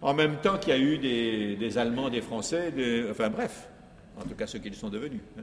en 0.00 0.14
même 0.14 0.36
temps 0.36 0.58
qu'il 0.58 0.70
y 0.70 0.72
a 0.72 0.78
eu 0.78 0.98
des, 0.98 1.78
Allemands, 1.78 2.08
des 2.08 2.22
Français, 2.22 2.72
enfin 3.10 3.28
bref, 3.28 3.68
en 4.18 4.22
tout 4.22 4.34
cas 4.34 4.46
ceux 4.46 4.58
qu'ils 4.58 4.74
sont 4.74 4.88
devenus. 4.88 5.20
Hein. 5.38 5.42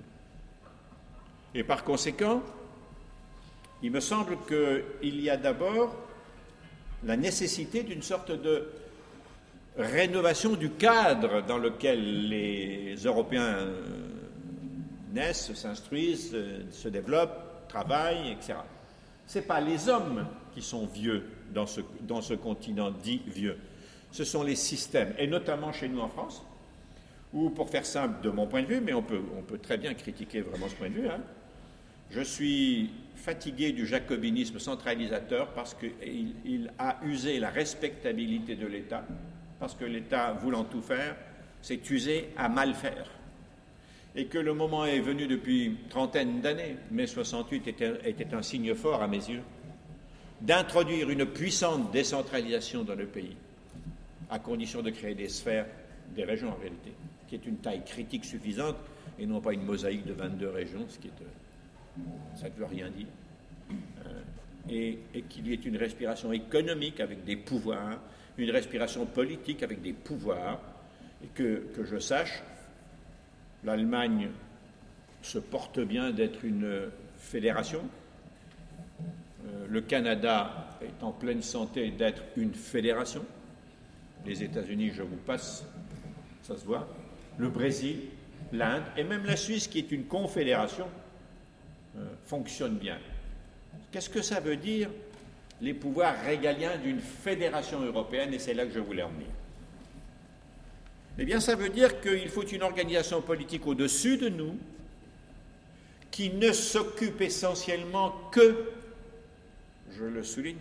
Et 1.54 1.63
par 1.63 1.84
conséquent, 1.84 2.41
il 3.84 3.91
me 3.91 3.99
semble 3.99 4.38
qu'il 4.47 5.21
y 5.21 5.30
a 5.30 5.38
d'abord 5.38 5.95
la 7.04 7.17
nécessité 7.17 7.84
d'une 7.84 8.01
sorte 8.01 8.32
de 8.32 8.69
rénovation 9.77 10.53
du 10.55 10.71
cadre 10.71 11.41
dans 11.41 11.57
lequel 11.57 12.27
les 12.29 12.95
Européens 12.95 13.43
euh, 13.43 13.81
naissent, 15.13 15.53
s'instruisent, 15.53 16.36
se 16.71 16.89
développent, 16.89 17.67
travaillent, 17.67 18.31
etc. 18.31 18.55
Ce 19.27 19.39
n'est 19.39 19.45
pas 19.45 19.62
les 19.62 19.88
hommes 19.88 20.25
qui 20.53 20.62
sont 20.62 20.86
vieux 20.86 21.23
dans 21.53 21.65
ce, 21.65 21.81
dans 22.01 22.21
ce 22.21 22.34
continent 22.34 22.91
dit 22.91 23.21
vieux, 23.27 23.57
ce 24.12 24.23
sont 24.23 24.43
les 24.43 24.55
systèmes, 24.55 25.13
et 25.17 25.27
notamment 25.27 25.71
chez 25.71 25.88
nous 25.88 26.01
en 26.01 26.10
France, 26.10 26.43
où, 27.34 27.49
pour 27.49 27.69
faire 27.69 27.86
simple 27.86 28.21
de 28.21 28.29
mon 28.29 28.47
point 28.47 28.63
de 28.63 28.67
vue, 28.67 28.81
mais 28.81 28.93
on 28.93 29.01
peut, 29.01 29.21
on 29.38 29.41
peut 29.41 29.57
très 29.57 29.77
bien 29.77 29.93
critiquer 29.93 30.41
vraiment 30.41 30.67
ce 30.67 30.75
point 30.75 30.89
de 30.89 30.95
vue, 30.95 31.07
hein, 31.07 31.21
je 32.10 32.21
suis 32.21 32.89
fatigué 33.15 33.71
du 33.71 33.86
jacobinisme 33.86 34.60
centralisateur 34.60 35.53
parce 35.53 35.73
qu'il 35.73 36.34
il 36.43 36.71
a 36.77 36.97
usé 37.05 37.39
la 37.39 37.49
respectabilité 37.49 38.55
de 38.55 38.67
l'État 38.67 39.05
parce 39.62 39.76
que 39.76 39.86
l'État, 39.86 40.34
voulant 40.34 40.63
tout 40.63 40.82
faire, 40.82 41.15
s'est 41.62 41.80
usé 41.91 42.30
à 42.36 42.50
mal 42.50 42.74
faire. 42.74 43.06
Et 44.15 44.26
que 44.26 44.39
le 44.39 44.56
moment 44.56 44.86
est 44.86 45.00
venu 45.00 45.28
depuis 45.28 45.65
une 45.65 45.88
trentaine 45.88 46.41
d'années, 46.41 46.78
mai 46.89 47.06
68 47.06 47.67
était, 47.67 48.00
était 48.04 48.34
un 48.34 48.41
signe 48.41 48.74
fort 48.74 49.04
à 49.04 49.08
mes 49.08 49.17
yeux, 49.17 49.43
d'introduire 50.41 51.12
une 51.12 51.28
puissante 51.28 51.91
décentralisation 51.91 52.84
dans 52.84 52.95
le 52.95 53.06
pays, 53.06 53.38
à 54.32 54.39
condition 54.39 54.82
de 54.82 54.89
créer 54.89 55.13
des 55.13 55.30
sphères, 55.30 55.67
des 56.15 56.24
régions 56.24 56.50
en 56.50 56.60
réalité, 56.60 56.93
qui 57.28 57.36
est 57.36 57.45
une 57.45 57.58
taille 57.58 57.86
critique 57.86 58.26
suffisante 58.26 58.78
et 59.19 59.28
non 59.28 59.41
pas 59.41 59.54
une 59.54 59.63
mosaïque 59.63 60.08
de 60.08 60.13
22 60.13 60.50
régions, 60.50 60.86
ce 60.89 60.97
qui 60.97 61.08
est, 61.08 61.21
euh, 61.21 62.02
ça 62.36 62.50
ne 62.50 62.56
veut 62.56 62.65
rien 62.65 62.89
dire. 62.89 63.08
Et, 64.69 65.00
qu'il 65.30 65.47
y 65.47 65.54
ait 65.54 65.56
une 65.56 65.78
respiration 65.78 66.32
économique 66.32 67.00
avec 67.00 67.24
des 67.24 67.36
pouvoirs, 67.36 68.00
une 68.38 68.52
respiration 68.52 69.06
politique 69.06 69.63
avec 69.63 69.82
des 69.82 69.93
pouvoirs, 69.93 70.60
et 71.24 71.28
que, 71.28 71.67
que 71.76 71.84
je 71.84 71.97
sache, 71.97 72.43
l'Allemagne 73.63 74.30
se 75.21 75.39
porte 75.39 75.80
bien 75.80 76.12
d'être 76.12 76.45
une 76.45 76.89
fédération, 77.17 77.82
euh, 79.47 79.65
le 79.67 79.82
Canada 79.82 80.69
est 80.82 81.04
en 81.04 81.12
pleine 81.12 81.41
santé 81.41 81.91
d'être 81.91 82.24
une 82.38 82.54
fédération, 82.54 83.26
les 84.26 84.43
États-Unis, 84.43 84.91
je 84.93 85.02
vous 85.02 85.17
passe, 85.17 85.65
ça 86.43 86.58
se 86.58 86.65
voit, 86.65 86.88
le 87.38 87.50
Brésil, 87.50 87.97
l'Inde 88.52 88.84
et 88.97 89.04
même 89.04 89.26
la 89.26 89.36
Suisse, 89.36 89.67
qui 89.67 89.80
est 89.80 89.91
une 89.91 90.06
confédération, 90.06 90.88
euh, 91.97 92.06
fonctionne 92.26 92.76
bien. 92.76 92.97
Qu'est-ce 93.91 94.10
que 94.10 94.21
ça 94.21 94.39
veut 94.39 94.56
dire 94.56 94.89
les 95.62 95.73
pouvoirs 95.73 96.15
régaliens 96.25 96.77
d'une 96.77 96.99
fédération 96.99 97.82
européenne, 97.82 98.34
et 98.34 98.39
c'est 98.39 98.54
là 98.54 98.65
que 98.65 98.71
je 98.71 98.80
voulais 98.80 99.04
en 99.04 99.10
venir. 99.10 99.27
Eh 101.19 101.25
bien, 101.25 101.39
ça 101.39 101.56
veut 101.56 101.69
dire 101.69 102.01
qu'il 102.01 102.30
faut 102.30 102.45
une 102.45 102.63
organisation 102.63 103.21
politique 103.21 103.67
au-dessus 103.67 104.17
de 104.17 104.30
nous 104.30 104.58
qui 106.10 106.32
ne 106.32 106.51
s'occupe 106.51 107.21
essentiellement 107.21 108.12
que, 108.32 108.65
je 109.95 110.04
le 110.04 110.23
souligne, 110.23 110.58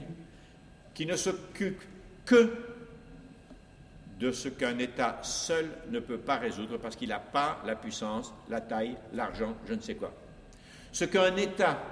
qui 0.92 1.06
ne 1.06 1.16
s'occupe 1.16 1.80
que 2.26 2.52
de 4.18 4.32
ce 4.32 4.48
qu'un 4.48 4.78
État 4.78 5.18
seul 5.22 5.70
ne 5.90 5.98
peut 5.98 6.18
pas 6.18 6.36
résoudre 6.36 6.76
parce 6.76 6.94
qu'il 6.94 7.08
n'a 7.08 7.20
pas 7.20 7.62
la 7.64 7.74
puissance, 7.74 8.34
la 8.50 8.60
taille, 8.60 8.96
l'argent, 9.14 9.54
je 9.66 9.72
ne 9.74 9.80
sais 9.80 9.94
quoi. 9.94 10.12
Ce 10.92 11.04
qu'un 11.06 11.34
État 11.36 11.82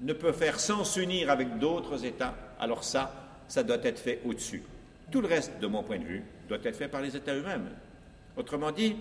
ne 0.00 0.12
peut 0.12 0.32
faire 0.32 0.58
sans 0.58 0.84
s'unir 0.84 1.30
avec 1.30 1.58
d'autres 1.58 2.04
États, 2.04 2.34
alors 2.58 2.84
ça, 2.84 3.42
ça 3.48 3.62
doit 3.62 3.82
être 3.82 3.98
fait 3.98 4.20
au-dessus. 4.24 4.62
Tout 5.10 5.20
le 5.20 5.28
reste, 5.28 5.58
de 5.60 5.66
mon 5.66 5.82
point 5.82 5.98
de 5.98 6.04
vue, 6.04 6.22
doit 6.48 6.58
être 6.62 6.76
fait 6.76 6.88
par 6.88 7.02
les 7.02 7.16
États 7.16 7.34
eux-mêmes. 7.34 7.68
Autrement 8.36 8.70
dit, 8.70 8.96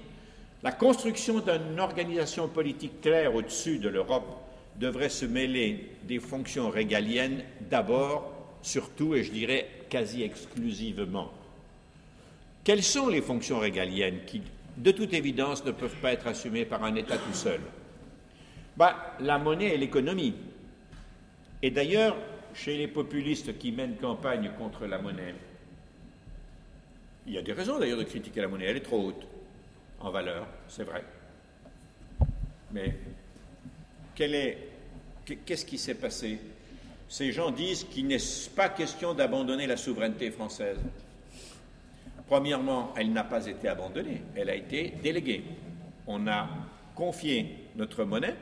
la 0.63 0.71
construction 0.71 1.39
d'une 1.39 1.79
organisation 1.79 2.47
politique 2.47 3.01
claire 3.01 3.33
au-dessus 3.33 3.79
de 3.79 3.89
l'Europe 3.89 4.27
devrait 4.77 5.09
se 5.09 5.25
mêler 5.25 5.89
des 6.03 6.19
fonctions 6.19 6.69
régaliennes 6.69 7.43
d'abord, 7.69 8.33
surtout, 8.61 9.15
et 9.15 9.23
je 9.23 9.31
dirais 9.31 9.67
quasi 9.89 10.23
exclusivement. 10.23 11.31
Quelles 12.63 12.83
sont 12.83 13.07
les 13.07 13.21
fonctions 13.21 13.59
régaliennes 13.59 14.19
qui, 14.25 14.41
de 14.77 14.91
toute 14.91 15.13
évidence, 15.13 15.63
ne 15.63 15.71
peuvent 15.71 15.95
pas 16.01 16.11
être 16.11 16.27
assumées 16.27 16.65
par 16.65 16.83
un 16.83 16.95
État 16.95 17.17
tout 17.17 17.33
seul? 17.33 17.59
Bah, 18.75 19.15
La 19.19 19.37
monnaie 19.37 19.73
et 19.73 19.77
l'économie. 19.77 20.33
Et 21.61 21.71
d'ailleurs, 21.71 22.15
chez 22.53 22.77
les 22.77 22.87
populistes 22.87 23.57
qui 23.57 23.71
mènent 23.71 23.97
campagne 23.97 24.51
contre 24.57 24.85
la 24.85 24.97
monnaie, 24.99 25.35
il 27.27 27.33
y 27.33 27.37
a 27.37 27.41
des 27.41 27.53
raisons 27.53 27.77
d'ailleurs 27.77 27.99
de 27.99 28.03
critiquer 28.03 28.41
la 28.41 28.47
monnaie. 28.47 28.65
Elle 28.65 28.77
est 28.77 28.81
trop 28.81 29.07
haute 29.07 29.27
en 29.99 30.09
valeur, 30.09 30.47
c'est 30.67 30.83
vrai. 30.83 31.03
Mais 32.71 32.95
qu'est-ce 34.15 35.65
qui 35.65 35.77
s'est 35.77 35.95
passé? 35.95 36.39
Ces 37.07 37.31
gens 37.31 37.51
disent 37.51 37.83
qu'il 37.85 38.07
n'est 38.07 38.17
pas 38.55 38.69
question 38.69 39.13
d'abandonner 39.13 39.67
la 39.67 39.77
souveraineté 39.77 40.31
française. 40.31 40.79
Premièrement, 42.27 42.93
elle 42.95 43.11
n'a 43.11 43.23
pas 43.23 43.47
été 43.47 43.67
abandonnée, 43.67 44.21
elle 44.35 44.49
a 44.49 44.55
été 44.55 44.93
déléguée. 45.01 45.43
On 46.05 46.27
a 46.27 46.47
confié 46.95 47.55
notre 47.75 48.03
monnaie 48.03 48.35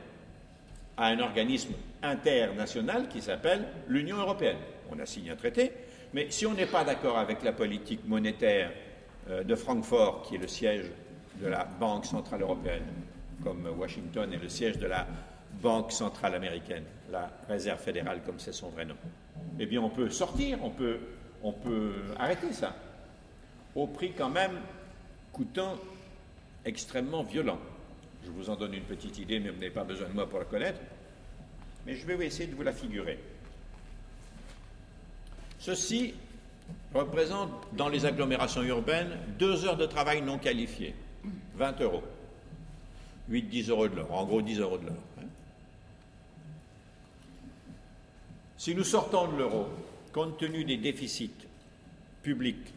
à 0.98 1.06
un 1.06 1.20
organisme 1.20 1.72
international 2.02 3.08
qui 3.08 3.22
s'appelle 3.22 3.64
l'Union 3.86 4.16
européenne. 4.18 4.58
On 4.90 4.98
a 4.98 5.06
signé 5.06 5.30
un 5.30 5.36
traité, 5.36 5.72
mais 6.12 6.26
si 6.30 6.44
on 6.44 6.54
n'est 6.54 6.66
pas 6.66 6.84
d'accord 6.84 7.18
avec 7.18 7.42
la 7.42 7.52
politique 7.52 8.06
monétaire 8.06 8.72
euh, 9.30 9.44
de 9.44 9.54
Francfort, 9.54 10.22
qui 10.22 10.34
est 10.34 10.38
le 10.38 10.48
siège 10.48 10.90
de 11.40 11.46
la 11.46 11.64
Banque 11.64 12.04
centrale 12.04 12.42
européenne, 12.42 12.82
comme 13.44 13.68
Washington 13.78 14.32
est 14.32 14.42
le 14.42 14.48
siège 14.48 14.78
de 14.78 14.86
la 14.86 15.06
Banque 15.62 15.92
centrale 15.92 16.34
américaine, 16.34 16.84
la 17.10 17.30
Réserve 17.48 17.80
fédérale, 17.80 18.20
comme 18.26 18.38
c'est 18.38 18.52
son 18.52 18.68
vrai 18.70 18.84
nom, 18.84 18.96
eh 19.58 19.66
bien 19.66 19.80
on 19.80 19.90
peut 19.90 20.10
sortir, 20.10 20.58
on 20.62 20.70
peut, 21.52 21.92
arrêter 22.18 22.52
ça, 22.52 22.74
au 23.74 23.86
prix 23.86 24.12
quand 24.12 24.30
même 24.30 24.58
coûtant 25.32 25.76
extrêmement 26.64 27.22
violent. 27.22 27.58
Je 28.28 28.32
vous 28.32 28.50
en 28.50 28.56
donne 28.56 28.74
une 28.74 28.84
petite 28.84 29.18
idée, 29.18 29.40
mais 29.40 29.48
vous 29.48 29.58
n'avez 29.58 29.70
pas 29.70 29.84
besoin 29.84 30.08
de 30.08 30.12
moi 30.12 30.28
pour 30.28 30.38
la 30.38 30.44
connaître. 30.44 30.80
Mais 31.86 31.94
je 31.94 32.06
vais 32.06 32.26
essayer 32.26 32.46
de 32.46 32.54
vous 32.54 32.62
la 32.62 32.72
figurer. 32.72 33.18
Ceci 35.58 36.14
représente 36.92 37.50
dans 37.72 37.88
les 37.88 38.04
agglomérations 38.04 38.62
urbaines 38.62 39.16
deux 39.38 39.64
heures 39.64 39.78
de 39.78 39.86
travail 39.86 40.20
non 40.20 40.38
qualifiées, 40.38 40.94
20 41.56 41.80
euros. 41.80 42.02
8-10 43.30 43.70
euros 43.70 43.88
de 43.88 43.96
l'heure, 43.96 44.12
en 44.12 44.24
gros 44.24 44.42
10 44.42 44.60
euros 44.60 44.78
de 44.78 44.86
l'heure. 44.86 45.02
Hein. 45.20 45.26
Si 48.56 48.74
nous 48.74 48.84
sortons 48.84 49.32
de 49.32 49.38
l'euro, 49.38 49.68
compte 50.12 50.38
tenu 50.38 50.64
des 50.64 50.76
déficits 50.76 51.46
publics 52.22 52.74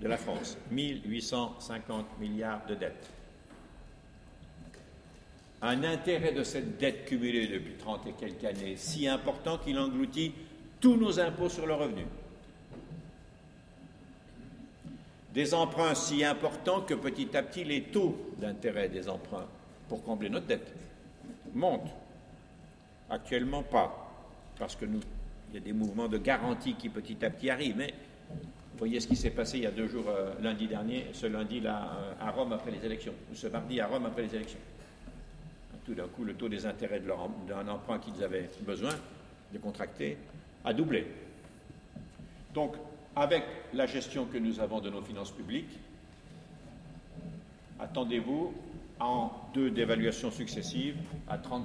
de 0.00 0.08
la 0.08 0.16
France, 0.16 0.56
1850 0.70 2.18
milliards 2.20 2.64
de 2.66 2.74
dettes, 2.74 3.10
un 5.62 5.84
intérêt 5.84 6.32
de 6.32 6.42
cette 6.42 6.78
dette 6.78 7.06
cumulée 7.06 7.46
depuis 7.46 7.74
30 7.74 8.06
et 8.06 8.12
quelques 8.12 8.44
années 8.44 8.76
si 8.76 9.08
important 9.08 9.58
qu'il 9.58 9.78
engloutit 9.78 10.32
tous 10.80 10.96
nos 10.96 11.18
impôts 11.18 11.48
sur 11.48 11.66
le 11.66 11.74
revenu. 11.74 12.04
Des 15.32 15.54
emprunts 15.54 15.94
si 15.94 16.24
importants 16.24 16.80
que 16.82 16.94
petit 16.94 17.36
à 17.36 17.42
petit 17.42 17.64
les 17.64 17.82
taux 17.82 18.16
d'intérêt 18.38 18.88
des 18.88 19.08
emprunts 19.08 19.46
pour 19.88 20.02
combler 20.02 20.28
notre 20.28 20.46
dette 20.46 20.72
montent. 21.54 21.90
Actuellement 23.08 23.62
pas, 23.62 24.10
parce 24.58 24.74
que 24.76 24.84
nous, 24.84 25.00
il 25.50 25.54
y 25.54 25.58
a 25.58 25.60
des 25.60 25.72
mouvements 25.72 26.08
de 26.08 26.18
garantie 26.18 26.74
qui 26.74 26.88
petit 26.88 27.24
à 27.24 27.30
petit 27.30 27.50
arrivent. 27.50 27.76
Mais 27.76 27.94
vous 28.30 28.78
voyez 28.78 29.00
ce 29.00 29.06
qui 29.06 29.16
s'est 29.16 29.30
passé 29.30 29.58
il 29.58 29.64
y 29.64 29.66
a 29.66 29.70
deux 29.70 29.86
jours, 29.86 30.08
euh, 30.08 30.32
lundi 30.42 30.66
dernier, 30.66 31.06
ce 31.12 31.26
lundi 31.26 31.60
là 31.60 31.96
euh, 31.98 32.26
à 32.26 32.30
Rome 32.30 32.52
après 32.52 32.70
les 32.70 32.84
élections, 32.84 33.14
ou 33.30 33.34
ce 33.34 33.46
mardi 33.46 33.80
à 33.80 33.86
Rome 33.86 34.06
après 34.06 34.22
les 34.22 34.34
élections. 34.34 34.58
Tout 35.86 35.94
d'un 35.94 36.08
coup, 36.08 36.24
le 36.24 36.34
taux 36.34 36.48
des 36.48 36.66
intérêts 36.66 37.00
d'un 37.00 37.68
emprunt 37.68 38.00
qu'ils 38.00 38.24
avaient 38.24 38.50
besoin 38.62 38.90
de 39.52 39.58
contracter 39.58 40.18
a 40.64 40.72
doublé. 40.72 41.06
Donc, 42.52 42.74
avec 43.14 43.44
la 43.72 43.86
gestion 43.86 44.26
que 44.26 44.36
nous 44.36 44.58
avons 44.58 44.80
de 44.80 44.90
nos 44.90 45.00
finances 45.00 45.30
publiques, 45.30 45.78
attendez-vous 47.78 48.52
en 48.98 49.30
deux 49.54 49.70
dévaluations 49.70 50.32
successives 50.32 50.96
à 51.28 51.38
30%. 51.38 51.62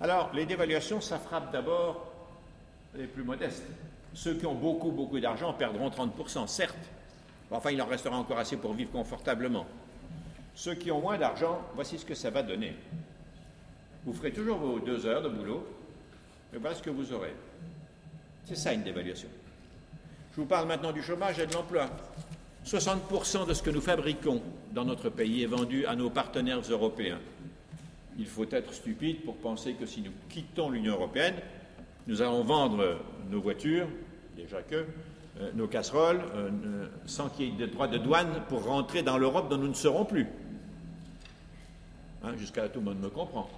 Alors, 0.00 0.32
les 0.34 0.44
dévaluations, 0.44 1.00
ça 1.00 1.18
frappe 1.18 1.52
d'abord 1.52 2.10
les 2.96 3.06
plus 3.06 3.22
modestes. 3.22 3.66
Ceux 4.14 4.34
qui 4.34 4.46
ont 4.46 4.54
beaucoup, 4.54 4.90
beaucoup 4.90 5.20
d'argent 5.20 5.52
perdront 5.52 5.90
30%, 5.90 6.48
certes. 6.48 6.90
Enfin, 7.52 7.70
il 7.70 7.80
en 7.80 7.86
restera 7.86 8.16
encore 8.16 8.38
assez 8.38 8.56
pour 8.56 8.72
vivre 8.72 8.90
confortablement. 8.90 9.66
Ceux 10.58 10.74
qui 10.74 10.90
ont 10.90 11.00
moins 11.00 11.16
d'argent, 11.16 11.60
voici 11.76 12.00
ce 12.00 12.04
que 12.04 12.16
ça 12.16 12.30
va 12.30 12.42
donner. 12.42 12.74
Vous 14.04 14.12
ferez 14.12 14.32
toujours 14.32 14.58
vos 14.58 14.80
deux 14.80 15.06
heures 15.06 15.22
de 15.22 15.28
boulot, 15.28 15.64
mais 16.52 16.58
voilà 16.58 16.74
ce 16.74 16.82
que 16.82 16.90
vous 16.90 17.12
aurez. 17.12 17.32
C'est 18.44 18.56
ça 18.56 18.72
une 18.72 18.82
dévaluation. 18.82 19.28
Je 20.32 20.40
vous 20.40 20.48
parle 20.48 20.66
maintenant 20.66 20.90
du 20.90 21.00
chômage 21.00 21.38
et 21.38 21.46
de 21.46 21.54
l'emploi. 21.54 21.88
60% 22.66 23.46
de 23.46 23.54
ce 23.54 23.62
que 23.62 23.70
nous 23.70 23.80
fabriquons 23.80 24.42
dans 24.72 24.84
notre 24.84 25.10
pays 25.10 25.44
est 25.44 25.46
vendu 25.46 25.86
à 25.86 25.94
nos 25.94 26.10
partenaires 26.10 26.62
européens. 26.68 27.20
Il 28.18 28.26
faut 28.26 28.50
être 28.50 28.74
stupide 28.74 29.22
pour 29.24 29.36
penser 29.36 29.74
que 29.74 29.86
si 29.86 30.00
nous 30.00 30.10
quittons 30.28 30.70
l'Union 30.70 30.94
européenne, 30.94 31.36
nous 32.08 32.20
allons 32.20 32.42
vendre 32.42 32.98
nos 33.30 33.40
voitures, 33.40 33.86
déjà 34.36 34.60
que, 34.62 34.86
euh, 35.40 35.52
nos 35.54 35.68
casseroles, 35.68 36.20
euh, 36.34 36.50
euh, 36.50 36.86
sans 37.06 37.28
qu'il 37.28 37.46
y 37.46 37.48
ait 37.48 37.66
de 37.66 37.72
droits 37.72 37.86
de 37.86 37.98
douane 37.98 38.42
pour 38.48 38.64
rentrer 38.64 39.02
dans 39.04 39.18
l'Europe 39.18 39.48
dont 39.48 39.56
nous 39.56 39.68
ne 39.68 39.74
serons 39.74 40.04
plus. 40.04 40.26
Hein, 42.24 42.36
jusqu'à 42.36 42.68
tout 42.68 42.80
le 42.80 42.86
monde 42.86 43.00
me 43.00 43.10
comprend. 43.10 43.48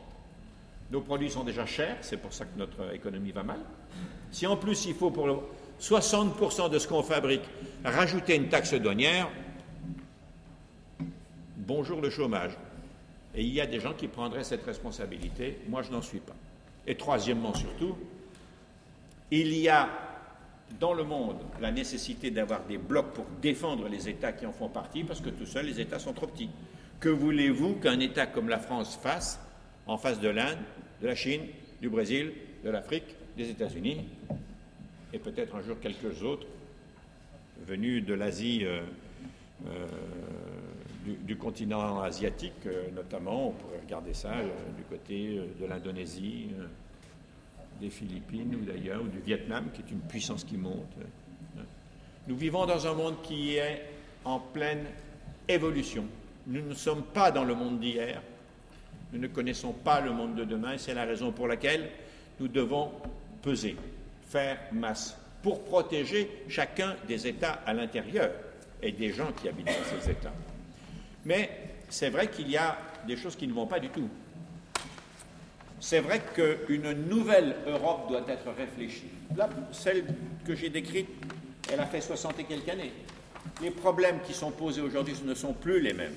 Nos 0.90 1.00
produits 1.00 1.30
sont 1.30 1.44
déjà 1.44 1.66
chers, 1.66 1.96
c'est 2.02 2.16
pour 2.16 2.32
ça 2.32 2.44
que 2.44 2.58
notre 2.58 2.92
économie 2.94 3.30
va 3.30 3.42
mal. 3.42 3.60
Si 4.30 4.46
en 4.46 4.56
plus 4.56 4.86
il 4.86 4.94
faut 4.94 5.10
pour 5.10 5.44
60% 5.80 6.70
de 6.70 6.78
ce 6.78 6.88
qu'on 6.88 7.02
fabrique 7.02 7.44
rajouter 7.84 8.36
une 8.36 8.48
taxe 8.48 8.74
douanière, 8.74 9.28
bonjour 11.56 12.00
le 12.00 12.10
chômage. 12.10 12.52
Et 13.34 13.42
il 13.42 13.52
y 13.52 13.60
a 13.60 13.66
des 13.66 13.80
gens 13.80 13.94
qui 13.94 14.08
prendraient 14.08 14.44
cette 14.44 14.64
responsabilité, 14.64 15.60
moi 15.68 15.82
je 15.82 15.90
n'en 15.92 16.02
suis 16.02 16.18
pas. 16.18 16.34
Et 16.86 16.96
troisièmement 16.96 17.54
surtout, 17.54 17.96
il 19.30 19.54
y 19.54 19.68
a 19.68 19.88
dans 20.78 20.92
le 20.92 21.04
monde 21.04 21.38
la 21.60 21.70
nécessité 21.70 22.30
d'avoir 22.30 22.64
des 22.64 22.78
blocs 22.78 23.12
pour 23.12 23.26
défendre 23.40 23.88
les 23.88 24.08
États 24.08 24.32
qui 24.32 24.46
en 24.46 24.52
font 24.52 24.68
partie, 24.68 25.04
parce 25.04 25.20
que 25.20 25.30
tout 25.30 25.46
seuls 25.46 25.66
les 25.66 25.80
États 25.80 25.98
sont 25.98 26.12
trop 26.12 26.26
petits. 26.26 26.50
Que 27.00 27.08
voulez-vous 27.08 27.76
qu'un 27.76 27.98
État 27.98 28.26
comme 28.26 28.50
la 28.50 28.58
France 28.58 28.98
fasse 29.02 29.40
en 29.86 29.96
face 29.96 30.20
de 30.20 30.28
l'Inde, 30.28 30.58
de 31.00 31.06
la 31.06 31.14
Chine, 31.14 31.40
du 31.80 31.88
Brésil, 31.88 32.30
de 32.62 32.68
l'Afrique, 32.68 33.16
des 33.38 33.48
États-Unis, 33.48 34.04
et 35.14 35.18
peut-être 35.18 35.54
un 35.56 35.62
jour 35.62 35.80
quelques 35.80 36.22
autres 36.22 36.46
venus 37.66 38.04
de 38.04 38.12
l'Asie, 38.12 38.60
euh, 38.64 38.82
euh, 39.66 39.86
du, 41.24 41.36
continent 41.36 42.02
asiatique 42.02 42.66
euh, 42.66 42.90
notamment, 42.94 43.48
on 43.48 43.52
pourrait 43.52 43.80
regarder 43.82 44.12
ça 44.12 44.34
du 44.76 44.82
côté 44.82 45.40
de 45.58 45.64
l'Indonésie, 45.64 46.48
des 47.80 47.88
Philippines 47.88 48.54
ou 48.54 48.64
d'ailleurs, 48.64 49.00
ou 49.02 49.08
du 49.08 49.20
Vietnam, 49.20 49.70
qui 49.72 49.80
est 49.80 49.90
une 49.90 50.00
puissance 50.00 50.44
qui 50.44 50.58
monte. 50.58 50.92
Nous 52.28 52.36
vivons 52.36 52.66
dans 52.66 52.86
un 52.86 52.92
monde 52.92 53.22
qui 53.22 53.56
est 53.56 53.86
en 54.22 54.38
pleine 54.38 54.84
évolution. 55.48 56.04
Nous 56.50 56.62
ne 56.62 56.74
sommes 56.74 57.04
pas 57.04 57.30
dans 57.30 57.44
le 57.44 57.54
monde 57.54 57.78
d'hier. 57.78 58.20
Nous 59.12 59.20
ne 59.20 59.28
connaissons 59.28 59.72
pas 59.72 60.00
le 60.00 60.10
monde 60.10 60.34
de 60.34 60.42
demain. 60.42 60.76
C'est 60.78 60.94
la 60.94 61.04
raison 61.04 61.30
pour 61.30 61.46
laquelle 61.46 61.88
nous 62.40 62.48
devons 62.48 62.90
peser, 63.40 63.76
faire 64.28 64.58
masse, 64.72 65.16
pour 65.44 65.62
protéger 65.62 66.28
chacun 66.48 66.96
des 67.06 67.28
États 67.28 67.60
à 67.64 67.72
l'intérieur 67.72 68.32
et 68.82 68.90
des 68.90 69.12
gens 69.12 69.30
qui 69.30 69.48
habitent 69.48 69.66
dans 69.66 70.00
ces 70.00 70.10
États. 70.10 70.32
Mais 71.24 71.50
c'est 71.88 72.10
vrai 72.10 72.28
qu'il 72.28 72.50
y 72.50 72.56
a 72.56 72.76
des 73.06 73.16
choses 73.16 73.36
qui 73.36 73.46
ne 73.46 73.52
vont 73.52 73.66
pas 73.66 73.78
du 73.78 73.88
tout. 73.88 74.08
C'est 75.78 76.00
vrai 76.00 76.20
qu'une 76.34 76.92
nouvelle 77.08 77.54
Europe 77.68 78.08
doit 78.08 78.24
être 78.28 78.50
réfléchie. 78.58 79.08
Là, 79.36 79.48
celle 79.70 80.04
que 80.44 80.56
j'ai 80.56 80.68
décrite, 80.68 81.08
elle 81.72 81.78
a 81.78 81.86
fait 81.86 82.00
60 82.00 82.40
et 82.40 82.44
quelques 82.44 82.68
années. 82.68 82.92
Les 83.62 83.70
problèmes 83.70 84.20
qui 84.26 84.34
sont 84.34 84.50
posés 84.50 84.80
aujourd'hui 84.80 85.14
ne 85.24 85.34
sont 85.34 85.52
plus 85.52 85.80
les 85.80 85.92
mêmes. 85.92 86.16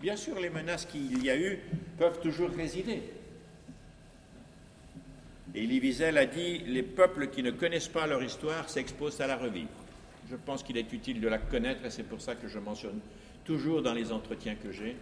Bien 0.00 0.16
sûr, 0.16 0.38
les 0.38 0.50
menaces 0.50 0.86
qu'il 0.86 1.24
y 1.24 1.30
a 1.30 1.36
eu 1.36 1.58
peuvent 1.98 2.20
toujours 2.20 2.50
résider. 2.50 3.02
Elie 5.54 5.80
Wiesel 5.80 6.18
a 6.18 6.26
dit 6.26 6.58
Les 6.66 6.82
peuples 6.84 7.28
qui 7.28 7.42
ne 7.42 7.50
connaissent 7.50 7.88
pas 7.88 8.06
leur 8.06 8.22
histoire 8.22 8.68
s'exposent 8.68 9.20
à 9.20 9.26
la 9.26 9.36
revivre. 9.36 9.68
Je 10.30 10.36
pense 10.36 10.62
qu'il 10.62 10.76
est 10.76 10.92
utile 10.92 11.20
de 11.20 11.28
la 11.28 11.38
connaître 11.38 11.84
et 11.84 11.90
c'est 11.90 12.04
pour 12.04 12.20
ça 12.20 12.36
que 12.36 12.46
je 12.46 12.58
mentionne 12.58 13.00
toujours 13.44 13.82
dans 13.82 13.94
les 13.94 14.12
entretiens 14.12 14.54
que 14.54 14.70
j'ai, 14.70 14.94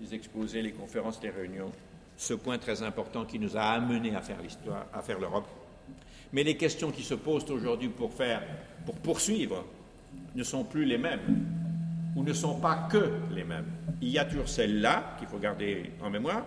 les 0.00 0.14
exposés, 0.14 0.62
les 0.62 0.72
conférences, 0.72 1.20
les 1.22 1.30
réunions, 1.30 1.72
ce 2.16 2.34
point 2.34 2.58
très 2.58 2.82
important 2.82 3.24
qui 3.24 3.38
nous 3.38 3.56
a 3.56 3.62
amenés 3.62 4.14
à 4.14 4.20
faire 4.20 4.40
l'histoire, 4.42 4.86
à 4.92 5.00
faire 5.00 5.18
l'Europe. 5.18 5.48
Mais 6.32 6.44
les 6.44 6.56
questions 6.56 6.92
qui 6.92 7.02
se 7.02 7.14
posent 7.14 7.50
aujourd'hui 7.50 7.88
pour 7.88 8.12
faire, 8.12 8.42
pour 8.84 8.96
poursuivre, 8.96 9.64
ne 10.34 10.42
sont 10.44 10.64
plus 10.64 10.84
les 10.84 10.98
mêmes 10.98 11.63
ou 12.16 12.22
ne 12.22 12.32
sont 12.32 12.60
pas 12.60 12.88
que 12.90 13.10
les 13.32 13.44
mêmes. 13.44 13.66
Il 14.00 14.08
y 14.08 14.18
a 14.18 14.24
toujours 14.24 14.48
celle-là 14.48 15.16
qu'il 15.18 15.28
faut 15.28 15.38
garder 15.38 15.92
en 16.02 16.10
mémoire, 16.10 16.44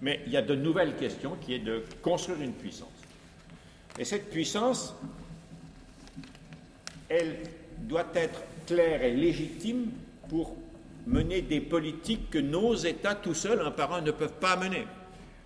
mais 0.00 0.20
il 0.26 0.32
y 0.32 0.36
a 0.36 0.42
de 0.42 0.54
nouvelles 0.54 0.96
questions 0.96 1.36
qui 1.40 1.54
est 1.54 1.58
de 1.58 1.84
construire 2.02 2.40
une 2.40 2.52
puissance. 2.52 2.88
Et 3.98 4.04
cette 4.04 4.30
puissance, 4.30 4.94
elle 7.08 7.36
doit 7.78 8.06
être 8.14 8.42
claire 8.66 9.02
et 9.02 9.14
légitime 9.14 9.90
pour 10.28 10.56
mener 11.06 11.42
des 11.42 11.60
politiques 11.60 12.30
que 12.30 12.38
nos 12.38 12.74
États 12.74 13.14
tout 13.14 13.34
seuls, 13.34 13.60
un 13.60 13.70
par 13.70 13.92
un, 13.92 14.00
ne 14.00 14.10
peuvent 14.10 14.38
pas 14.40 14.56
mener. 14.56 14.86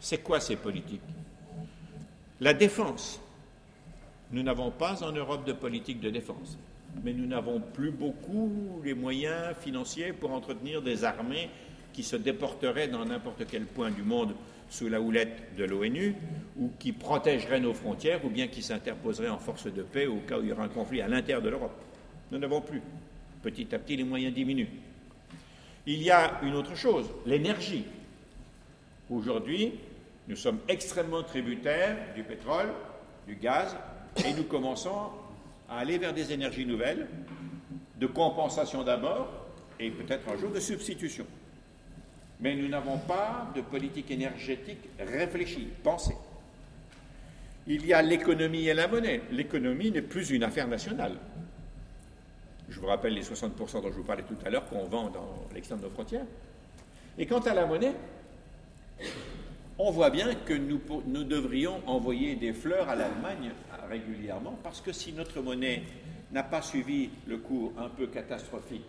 C'est 0.01 0.19
quoi 0.19 0.41
ces 0.41 0.57
politiques? 0.57 1.03
La 2.41 2.55
défense. 2.55 3.21
Nous 4.31 4.43
n'avons 4.43 4.71
pas 4.71 5.03
en 5.03 5.11
Europe 5.11 5.45
de 5.47 5.53
politique 5.53 6.01
de 6.01 6.11
défense 6.11 6.57
mais 7.03 7.13
nous 7.13 7.27
n'avons 7.27 7.61
plus 7.61 7.91
beaucoup 7.91 8.81
les 8.85 8.95
moyens 8.95 9.57
financiers 9.61 10.13
pour 10.13 10.33
entretenir 10.33 10.83
des 10.83 11.05
armées 11.05 11.51
qui 11.93 12.03
se 12.03 12.17
déporteraient 12.17 12.89
dans 12.89 13.05
n'importe 13.05 13.45
quel 13.51 13.65
point 13.65 13.91
du 13.91 14.03
monde 14.03 14.35
sous 14.71 14.89
la 14.89 15.01
houlette 15.01 15.57
de 15.57 15.65
l'ONU, 15.65 16.15
ou 16.59 16.71
qui 16.79 16.93
protégeraient 16.93 17.61
nos 17.61 17.73
frontières, 17.73 18.25
ou 18.25 18.29
bien 18.29 18.49
qui 18.49 18.63
s'interposeraient 18.63 19.29
en 19.29 19.39
force 19.39 19.73
de 19.73 19.83
paix 19.83 20.07
au 20.07 20.19
cas 20.19 20.39
où 20.39 20.43
il 20.43 20.49
y 20.49 20.53
aura 20.53 20.65
un 20.65 20.69
conflit 20.69 21.01
à 21.01 21.09
l'intérieur 21.09 21.43
de 21.43 21.49
l'Europe. 21.49 21.81
Nous 22.31 22.39
n'avons 22.39 22.61
plus. 22.61 22.83
Petit 23.43 23.75
à 23.75 23.79
petit, 23.79 23.97
les 23.97 24.05
moyens 24.05 24.35
diminuent. 24.35 24.69
Il 25.87 26.03
y 26.03 26.11
a 26.11 26.41
une 26.43 26.55
autre 26.55 26.77
chose, 26.77 27.07
l'énergie. 27.25 27.85
Aujourd'hui, 29.09 29.73
nous 30.27 30.37
sommes 30.37 30.59
extrêmement 30.69 31.23
tributaires 31.23 31.97
du 32.15 32.23
pétrole, 32.23 32.69
du 33.27 33.37
gaz, 33.37 33.75
et 34.25 34.35
nous 34.35 34.45
commençons 34.45 35.11
à 35.69 35.79
aller 35.79 35.99
vers 35.99 36.15
des 36.15 36.33
énergies 36.33 36.67
nouvelles, 36.67 37.07
de 37.99 38.07
compensation 38.07 38.83
d'abord, 38.83 39.29
et 39.81 39.91
peut-être 39.91 40.29
un 40.29 40.37
jour 40.37 40.51
de 40.51 40.61
substitution. 40.61 41.27
Mais 42.41 42.55
nous 42.55 42.69
n'avons 42.69 42.99
pas 42.99 43.51
de 43.55 43.61
politique 43.61 44.11
énergétique 44.11 44.89
réfléchie, 44.99 45.69
pensée. 45.83 46.17
Il 47.67 47.85
y 47.85 47.93
a 47.93 48.01
l'économie 48.01 48.67
et 48.67 48.75
la 48.75 48.89
monnaie. 48.89 49.21
L'économie 49.31 49.91
n'est 49.91 50.03
plus 50.03 50.31
une 50.31 50.43
affaire 50.43 50.69
nationale. 50.69 51.17
Je 52.69 52.81
vous 52.81 52.87
rappelle 52.87 53.15
les 53.15 53.23
60% 53.23 53.83
dont 53.83 53.91
je 53.91 53.97
vous 53.97 54.05
parlais 54.05 54.23
tout 54.23 54.37
à 54.45 54.51
l'heure 54.51 54.67
qu'on 54.69 54.85
vend 54.85 55.11
dans 55.11 55.47
l'extérieur 55.55 55.83
de 55.85 55.89
nos 55.89 55.95
frontières. 55.95 56.25
Et 57.19 57.27
quant 57.27 57.41
à 57.41 57.55
la 57.55 57.67
monnaie, 57.67 57.95
on 59.79 59.91
voit 59.93 60.11
bien 60.11 60.35
que 60.35 60.55
nous, 60.55 61.25
devrions 61.25 61.81
envoyer 61.87 62.35
des 62.35 62.53
fleurs 62.53 62.89
à 62.89 62.97
l'Allemagne 62.97 63.53
régulièrement 63.89 64.59
parce 64.63 64.81
que 64.81 64.93
si 64.93 65.13
notre 65.13 65.41
monnaie 65.41 65.83
n'a 66.33 66.43
pas 66.43 66.61
suivi 66.61 67.11
le 67.27 67.39
cours 67.39 67.73
un 67.79 67.89
peu 67.89 68.09
catastrophique 68.09 68.89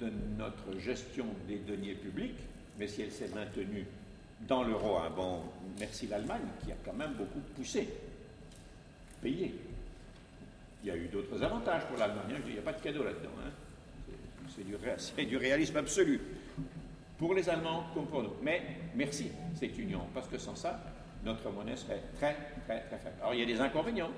de 0.00 0.10
notre 0.36 0.78
gestion 0.78 1.26
des 1.46 1.58
deniers 1.58 1.94
publics, 1.94 2.38
mais 2.78 2.86
si 2.86 3.02
elle 3.02 3.12
s'est 3.12 3.30
maintenue 3.34 3.86
dans 4.46 4.62
l'euro, 4.62 4.98
un 4.98 5.10
bon, 5.10 5.40
merci 5.78 6.06
l'Allemagne 6.06 6.46
qui 6.64 6.72
a 6.72 6.76
quand 6.84 6.92
même 6.92 7.14
beaucoup 7.14 7.40
poussé, 7.56 7.88
payé. 9.22 9.54
Il 10.82 10.88
y 10.88 10.90
a 10.90 10.96
eu 10.96 11.08
d'autres 11.08 11.42
avantages 11.42 11.86
pour 11.86 11.98
l'Allemagne, 11.98 12.34
hein. 12.36 12.40
il 12.46 12.52
n'y 12.52 12.58
a 12.58 12.62
pas 12.62 12.72
de 12.72 12.82
cadeau 12.82 13.02
là-dedans. 13.02 13.30
Hein. 13.44 13.50
C'est 14.54 14.64
du, 14.64 15.26
du 15.26 15.36
réalisme 15.36 15.76
absolu, 15.76 16.20
pour 17.18 17.34
les 17.34 17.48
Allemands 17.48 17.84
comme 17.92 18.06
pour 18.06 18.22
nous. 18.22 18.32
Mais 18.42 18.62
merci 18.94 19.30
cette 19.54 19.76
union, 19.76 20.00
parce 20.14 20.28
que 20.28 20.38
sans 20.38 20.54
ça, 20.54 20.80
notre 21.24 21.50
monnaie 21.50 21.76
serait 21.76 22.02
très, 22.16 22.36
très, 22.66 22.80
très 22.80 22.98
faible. 22.98 23.16
Alors 23.20 23.34
il 23.34 23.40
y 23.40 23.42
a 23.42 23.46
des 23.46 23.60
inconvénients. 23.60 24.10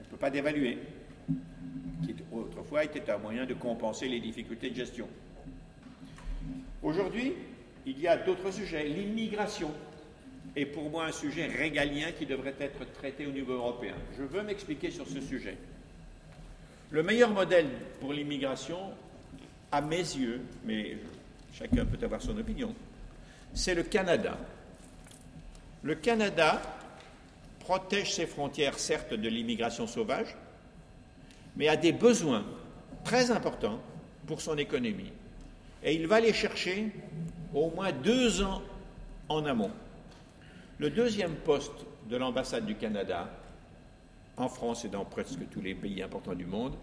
On 0.00 0.02
ne 0.02 0.08
peut 0.08 0.16
pas 0.16 0.30
dévaluer, 0.30 0.78
qui 2.04 2.14
autrefois 2.32 2.84
était 2.84 3.10
un 3.10 3.18
moyen 3.18 3.44
de 3.44 3.54
compenser 3.54 4.08
les 4.08 4.20
difficultés 4.20 4.70
de 4.70 4.76
gestion. 4.76 5.08
Aujourd'hui, 6.82 7.34
il 7.84 8.00
y 8.00 8.08
a 8.08 8.16
d'autres 8.16 8.50
sujets. 8.50 8.84
L'immigration 8.84 9.72
est 10.54 10.66
pour 10.66 10.90
moi 10.90 11.06
un 11.06 11.12
sujet 11.12 11.46
régalien 11.46 12.12
qui 12.12 12.24
devrait 12.24 12.54
être 12.60 12.90
traité 12.92 13.26
au 13.26 13.30
niveau 13.30 13.54
européen. 13.54 13.94
Je 14.16 14.22
veux 14.22 14.42
m'expliquer 14.42 14.90
sur 14.90 15.06
ce 15.06 15.20
sujet. 15.20 15.56
Le 16.90 17.02
meilleur 17.02 17.30
modèle 17.30 17.66
pour 18.00 18.12
l'immigration, 18.12 18.78
à 19.72 19.80
mes 19.80 19.96
yeux, 19.96 20.40
mais 20.64 20.96
chacun 21.56 21.84
peut 21.86 22.04
avoir 22.04 22.20
son 22.20 22.36
opinion, 22.36 22.74
c'est 23.54 23.74
le 23.74 23.82
Canada. 23.82 24.36
Le 25.82 25.94
Canada 25.94 26.60
protège 27.60 28.14
ses 28.14 28.26
frontières, 28.26 28.78
certes, 28.78 29.14
de 29.14 29.28
l'immigration 29.28 29.86
sauvage, 29.86 30.36
mais 31.56 31.68
a 31.68 31.76
des 31.76 31.92
besoins 31.92 32.44
très 33.04 33.30
importants 33.30 33.80
pour 34.26 34.40
son 34.40 34.58
économie. 34.58 35.12
Et 35.82 35.94
il 35.94 36.06
va 36.06 36.20
les 36.20 36.32
chercher 36.32 36.92
au 37.54 37.70
moins 37.70 37.92
deux 37.92 38.42
ans 38.42 38.62
en 39.28 39.44
amont. 39.46 39.70
Le 40.78 40.90
deuxième 40.90 41.34
poste 41.34 41.86
de 42.10 42.16
l'ambassade 42.16 42.66
du 42.66 42.74
Canada, 42.74 43.30
en 44.36 44.48
France 44.48 44.84
et 44.84 44.88
dans 44.88 45.04
presque 45.04 45.48
tous 45.50 45.62
les 45.62 45.74
pays 45.74 46.02
importants 46.02 46.34
du 46.34 46.44
monde, 46.44 46.74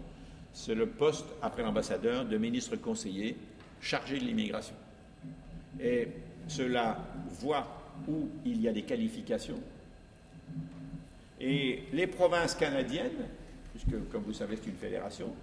c'est 0.52 0.74
le 0.74 0.86
poste, 0.86 1.26
après 1.42 1.62
l'ambassadeur, 1.62 2.24
de 2.24 2.36
ministre 2.36 2.76
conseiller 2.76 3.36
chargé 3.80 4.18
de 4.18 4.24
l'immigration. 4.24 4.74
Et 5.80 6.08
cela 6.48 6.98
voit 7.40 7.66
où 8.08 8.28
il 8.44 8.60
y 8.60 8.68
a 8.68 8.72
des 8.72 8.82
qualifications. 8.82 9.60
Et 11.40 11.84
les 11.92 12.06
provinces 12.06 12.54
canadiennes, 12.54 13.28
puisque 13.72 14.08
comme 14.10 14.22
vous 14.22 14.32
savez 14.32 14.56
c'est 14.56 14.70
une 14.70 14.76
fédération, 14.76 15.34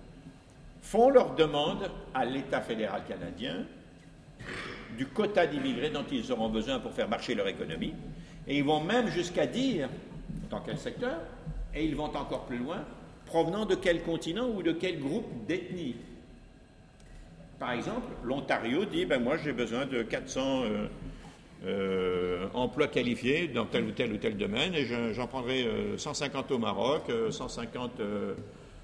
font 0.81 1.09
leur 1.09 1.35
demande 1.35 1.89
à 2.13 2.25
l'État 2.25 2.61
fédéral 2.61 3.03
canadien 3.07 3.65
du 4.97 5.05
quota 5.05 5.45
d'immigrés 5.45 5.89
dont 5.89 6.05
ils 6.11 6.31
auront 6.31 6.49
besoin 6.49 6.79
pour 6.79 6.91
faire 6.91 7.07
marcher 7.07 7.35
leur 7.35 7.47
économie. 7.47 7.93
Et 8.47 8.57
ils 8.57 8.63
vont 8.63 8.81
même 8.83 9.07
jusqu'à 9.07 9.45
dire 9.45 9.89
dans 10.49 10.59
quel 10.59 10.77
secteur, 10.77 11.19
et 11.73 11.85
ils 11.85 11.95
vont 11.95 12.15
encore 12.15 12.45
plus 12.45 12.57
loin, 12.57 12.83
provenant 13.25 13.65
de 13.65 13.75
quel 13.75 14.01
continent 14.03 14.49
ou 14.49 14.61
de 14.61 14.71
quel 14.71 14.99
groupe 14.99 15.45
d'ethnie. 15.47 15.95
Par 17.61 17.73
exemple, 17.73 18.07
l'Ontario 18.23 18.85
dit, 18.85 19.05
ben 19.05 19.21
moi 19.21 19.37
j'ai 19.37 19.53
besoin 19.53 19.85
de 19.85 20.01
400 20.01 20.63
euh, 20.63 20.87
euh, 21.63 22.47
emplois 22.55 22.87
qualifiés 22.87 23.49
dans 23.49 23.67
tel 23.67 23.83
ou 23.83 23.91
tel 23.91 24.11
ou 24.11 24.17
tel 24.17 24.35
domaine, 24.35 24.73
et 24.73 24.87
j'en 25.13 25.27
prendrai 25.27 25.69
150 25.95 26.49
euh, 26.49 26.55
au 26.55 26.57
Maroc, 26.57 27.03
150 27.29 28.01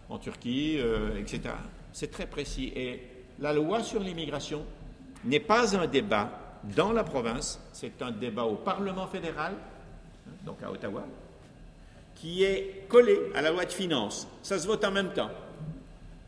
en 0.10 0.20
Turquie, 0.20 0.78
etc. 1.20 1.56
C'est 1.92 2.12
très 2.12 2.28
précis. 2.28 2.72
Et 2.76 3.02
la 3.40 3.52
loi 3.52 3.82
sur 3.82 4.00
l'immigration 4.00 4.64
n'est 5.26 5.40
pas 5.40 5.76
un 5.76 5.88
débat 5.88 6.60
dans 6.76 6.92
la 6.92 7.04
province, 7.04 7.60
c'est 7.74 8.00
un 8.04 8.12
débat 8.12 8.44
au 8.44 8.58
Parlement 8.58 9.08
fédéral, 9.08 9.54
hein, 9.56 10.32
donc 10.46 10.62
à 10.62 10.72
Ottawa, 10.72 11.04
qui 12.14 12.44
est 12.44 12.86
collé 12.88 13.18
à 13.34 13.42
la 13.42 13.50
loi 13.50 13.66
de 13.66 13.72
finances. 13.72 14.28
Ça 14.44 14.60
se 14.60 14.68
vote 14.68 14.86
en 14.86 14.92
même 14.92 15.14
temps. 15.14 15.32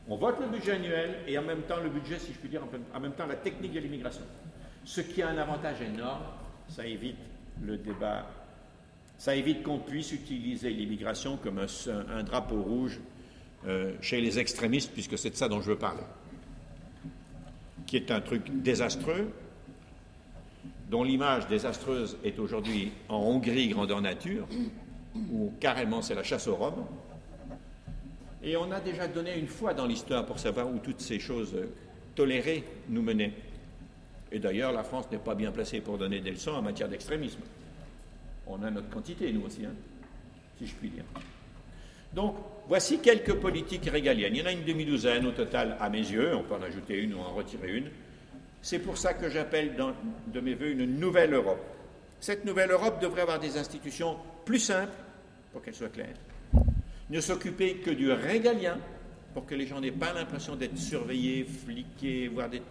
On 0.10 0.18
vote 0.18 0.40
le 0.40 0.48
budget 0.48 0.74
annuel 0.74 1.20
et 1.28 1.38
en 1.38 1.44
même 1.44 1.62
temps 1.62 1.80
le 1.82 1.90
budget, 1.90 2.20
si 2.20 2.34
je 2.34 2.40
puis 2.40 2.50
dire, 2.50 2.62
en 2.94 3.00
même 3.00 3.14
temps 3.14 3.28
la 3.28 3.36
technique 3.36 3.74
de 3.74 3.80
l'immigration. 3.80 4.24
Ce 4.84 5.02
qui 5.02 5.22
a 5.22 5.30
un 5.30 5.38
avantage 5.38 5.82
énorme, 5.82 6.24
ça 6.68 6.86
évite 6.86 7.18
le 7.62 7.78
débat, 7.78 8.26
ça 9.18 9.36
évite 9.36 9.64
qu'on 9.64 9.80
puisse 9.80 10.12
utiliser 10.12 10.72
l'immigration 10.72 11.38
comme 11.38 11.60
un, 11.60 12.24
drapeau 12.24 12.62
rouge 12.62 13.00
euh, 13.68 13.94
chez 14.02 14.22
les 14.22 14.40
extrémistes, 14.40 14.92
puisque 14.94 15.18
c'est 15.18 15.30
de 15.30 15.36
ça 15.36 15.48
dont 15.48 15.62
je 15.62 15.72
veux 15.72 15.78
parler 15.78 16.04
qui 17.90 17.96
est 17.96 18.12
un 18.12 18.22
truc 18.22 18.62
désastreux, 18.62 19.32
dont 20.92 21.04
l'image 21.04 21.48
désastreuse 21.48 22.20
est 22.24 22.38
aujourd'hui 22.38 22.92
en 23.10 23.18
Hongrie 23.18 23.68
grandeur 23.70 24.00
nature, 24.00 24.48
où 25.16 25.52
carrément 25.60 26.04
c'est 26.04 26.14
la 26.14 26.22
chasse 26.22 26.48
aux 26.48 26.56
robes. 26.56 26.86
Et 28.44 28.56
on 28.56 28.72
a 28.72 28.80
déjà 28.80 29.08
donné 29.08 29.38
une 29.38 29.48
fois 29.48 29.74
dans 29.74 29.86
l'histoire 29.86 30.26
pour 30.26 30.40
savoir 30.40 30.70
où 30.70 30.80
toutes 30.80 31.02
ces 31.02 31.20
choses 31.20 31.56
tolérées 32.16 32.64
nous 32.88 33.02
menaient. 33.02 33.34
Et 34.32 34.40
d'ailleurs, 34.40 34.72
la 34.72 34.84
France 34.84 35.06
n'est 35.12 35.18
pas 35.18 35.36
bien 35.36 35.52
placée 35.52 35.82
pour 35.82 35.98
donner 35.98 36.20
des 36.20 36.32
leçons 36.32 36.52
en 36.52 36.62
matière 36.62 36.88
d'extrémisme. 36.88 37.42
On 38.48 38.62
a 38.64 38.72
notre 38.72 38.90
quantité, 38.90 39.32
nous 39.34 39.46
aussi, 39.46 39.66
hein, 39.66 39.74
si 40.58 40.68
je 40.68 40.76
puis 40.76 40.90
dire. 40.90 41.04
Donc, 42.14 42.36
voici 42.68 43.00
quelques 43.00 43.36
politiques 43.36 43.90
régaliennes. 43.90 44.36
Il 44.36 44.40
y 44.40 44.44
en 44.44 44.48
a 44.48 44.52
une 44.52 44.64
demi-douzaine 44.64 45.26
au 45.26 45.32
total, 45.32 45.78
à 45.80 45.90
mes 45.90 46.00
yeux. 46.00 46.36
On 46.36 46.44
peut 46.44 46.56
en 46.56 46.62
ajouter 46.64 46.98
une 46.98 47.14
ou 47.14 47.20
en 47.20 47.34
retirer 47.34 47.72
une. 47.76 47.90
C'est 48.62 48.80
pour 48.80 48.98
ça 48.98 49.14
que 49.14 49.30
j'appelle 49.30 49.76
de 50.28 50.40
mes 50.40 50.54
voeux 50.54 50.72
une 50.72 51.00
nouvelle 51.00 51.34
Europe. 51.34 51.62
Cette 52.20 52.46
nouvelle 52.46 52.72
Europe 52.72 53.02
devrait 53.02 53.22
avoir 53.22 53.40
des 53.40 53.58
institutions 53.58 54.18
plus 54.46 54.60
simples, 54.60 54.94
pour 55.52 55.62
qu'elles 55.62 55.76
soient 55.76 55.90
claires. 55.90 56.16
Ne 57.10 57.22
s'occuper 57.22 57.76
que 57.76 57.90
du 57.90 58.12
régalien, 58.12 58.78
pour 59.34 59.46
que 59.46 59.56
les 59.56 59.68
gens 59.68 59.80
n'aient 59.80 59.92
pas 59.92 60.14
l'impression 60.14 60.56
d'être 60.56 60.78
surveillés, 60.78 61.44
fliqués, 61.44 62.28
voir 62.28 62.50
des 62.50 62.62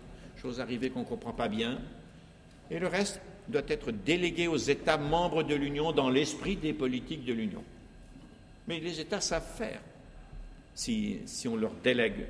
choses 0.41 0.61
arriver 0.61 0.91
qu'on 0.91 1.01
ne 1.01 1.05
comprend 1.05 1.33
pas 1.33 1.49
bien. 1.49 1.79
Et 2.71 2.79
le 2.79 2.87
reste 2.87 3.21
doit 3.49 3.63
être 3.69 3.91
délégué 3.91 4.47
aux 4.47 4.57
États 4.57 4.99
membres 4.99 5.43
de 5.43 5.55
l'Union 5.55 5.93
dans 5.93 6.11
l'esprit 6.11 6.57
des 6.57 6.73
politiques 6.73 7.25
de 7.25 7.33
l'Union. 7.33 7.63
Mais 8.67 8.81
les 8.81 9.01
États 9.01 9.21
savent 9.21 9.57
faire 9.57 9.81
si, 10.75 11.21
on 11.47 11.57
leur 11.57 11.73
délègue, 11.83 12.27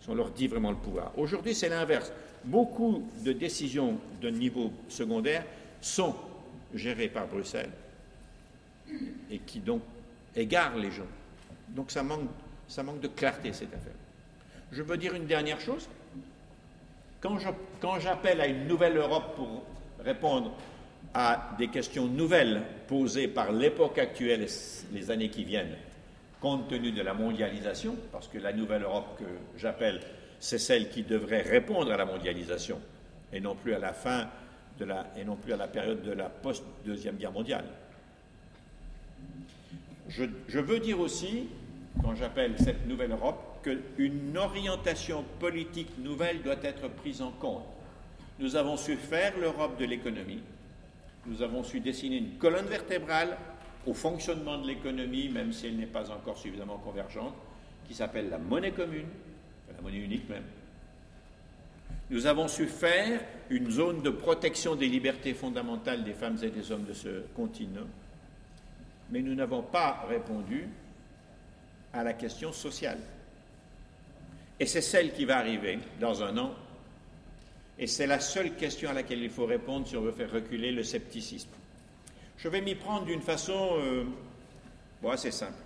si 0.00 0.08
on 0.08 0.14
leur 0.14 0.30
dit 0.30 0.48
vraiment 0.48 0.70
le 0.70 0.76
pouvoir. 0.76 1.12
Aujourd'hui, 1.18 1.54
c'est 1.54 1.68
l'inverse. 1.68 2.12
Beaucoup 2.44 3.06
de 3.24 3.32
décisions 3.32 3.98
de 4.20 4.30
niveau 4.30 4.72
secondaire 4.88 5.44
sont 5.80 6.14
gérées 6.74 7.08
par 7.08 7.28
Bruxelles 7.28 7.70
et 9.30 9.38
qui 9.38 9.60
donc 9.60 9.82
égarent 10.34 10.76
les 10.76 10.90
gens. 10.90 11.06
Donc 11.68 11.90
ça 11.90 12.02
manque, 12.02 12.28
manque 12.84 13.00
de 13.00 13.08
clarté, 13.08 13.52
cette 13.52 13.74
affaire. 13.74 13.92
Je 14.72 14.82
veux 14.82 14.96
dire 14.96 15.14
une 15.14 15.26
dernière 15.26 15.60
chose. 15.60 15.88
Quand 17.20 17.98
j'appelle 18.00 18.40
à 18.40 18.46
une 18.46 18.66
nouvelle 18.66 18.96
Europe 18.96 19.34
pour 19.36 19.64
répondre 20.04 20.52
à 21.14 21.54
des 21.56 21.68
questions 21.68 22.06
nouvelles 22.06 22.62
posées 22.86 23.28
par 23.28 23.52
l'époque 23.52 23.98
actuelle 23.98 24.42
et 24.42 24.48
les 24.92 25.10
années 25.10 25.30
qui 25.30 25.44
viennent, 25.44 25.76
compte 26.40 26.68
tenu 26.68 26.92
de 26.92 27.00
la 27.00 27.14
mondialisation, 27.14 27.96
parce 28.12 28.28
que 28.28 28.36
la 28.36 28.52
nouvelle 28.52 28.82
Europe 28.82 29.18
que 29.18 29.24
j'appelle, 29.56 30.00
c'est 30.40 30.58
celle 30.58 30.90
qui 30.90 31.02
devrait 31.02 31.40
répondre 31.40 31.90
à 31.90 31.96
la 31.96 32.04
mondialisation, 32.04 32.78
et 33.32 33.40
non 33.40 33.54
plus 33.54 33.72
à 33.72 33.78
la 33.78 33.94
fin 33.94 34.28
de 34.78 34.84
la, 34.84 35.06
et 35.16 35.24
non 35.24 35.36
plus 35.36 35.54
à 35.54 35.56
la 35.56 35.68
période 35.68 36.02
de 36.02 36.12
la 36.12 36.28
post-deuxième 36.28 37.16
guerre 37.16 37.32
mondiale. 37.32 37.64
Je, 40.08 40.58
veux 40.58 40.80
dire 40.80 41.00
aussi, 41.00 41.48
quand 42.02 42.14
j'appelle 42.14 42.54
cette 42.58 42.86
nouvelle 42.86 43.12
Europe, 43.12 43.62
qu'une 43.62 44.36
orientation 44.36 45.24
politique 45.40 45.98
nouvelle 45.98 46.42
doit 46.42 46.62
être 46.62 46.88
prise 46.88 47.22
en 47.22 47.30
compte. 47.30 47.64
Nous 48.38 48.56
avons 48.56 48.76
su 48.76 48.96
faire 48.96 49.38
l'Europe 49.38 49.78
de 49.78 49.86
l'économie, 49.86 50.42
nous 51.26 51.40
avons 51.40 51.62
su 51.62 51.80
dessiner 51.80 52.18
une 52.18 52.36
colonne 52.36 52.66
vertébrale 52.66 53.38
au 53.86 53.94
fonctionnement 53.94 54.58
de 54.58 54.66
l'économie, 54.66 55.28
même 55.28 55.52
si 55.52 55.66
elle 55.66 55.76
n'est 55.76 55.86
pas 55.86 56.10
encore 56.10 56.36
suffisamment 56.36 56.78
convergente, 56.78 57.34
qui 57.86 57.94
s'appelle 57.94 58.28
la 58.28 58.38
monnaie 58.38 58.72
commune, 58.72 59.06
la 59.74 59.80
monnaie 59.82 59.98
unique 59.98 60.28
même. 60.28 60.44
Nous 62.10 62.26
avons 62.26 62.48
su 62.48 62.66
faire 62.66 63.20
une 63.48 63.70
zone 63.70 64.02
de 64.02 64.10
protection 64.10 64.74
des 64.74 64.88
libertés 64.88 65.32
fondamentales 65.32 66.04
des 66.04 66.12
femmes 66.12 66.36
et 66.42 66.50
des 66.50 66.70
hommes 66.70 66.84
de 66.84 66.92
ce 66.92 67.22
continent, 67.34 67.86
mais 69.14 69.22
nous 69.22 69.36
n'avons 69.36 69.62
pas 69.62 70.04
répondu 70.08 70.66
à 71.92 72.02
la 72.02 72.14
question 72.14 72.52
sociale. 72.52 72.98
Et 74.58 74.66
c'est 74.66 74.80
celle 74.80 75.12
qui 75.12 75.24
va 75.24 75.38
arriver 75.38 75.78
dans 76.00 76.24
un 76.24 76.36
an, 76.36 76.52
et 77.78 77.86
c'est 77.86 78.08
la 78.08 78.18
seule 78.18 78.56
question 78.56 78.90
à 78.90 78.92
laquelle 78.92 79.22
il 79.22 79.30
faut 79.30 79.46
répondre 79.46 79.86
si 79.86 79.96
on 79.96 80.00
veut 80.00 80.10
faire 80.10 80.32
reculer 80.32 80.72
le 80.72 80.82
scepticisme. 80.82 81.50
Je 82.38 82.48
vais 82.48 82.60
m'y 82.60 82.74
prendre 82.74 83.04
d'une 83.04 83.22
façon 83.22 83.78
euh, 83.78 84.04
assez 85.08 85.30
simple. 85.30 85.62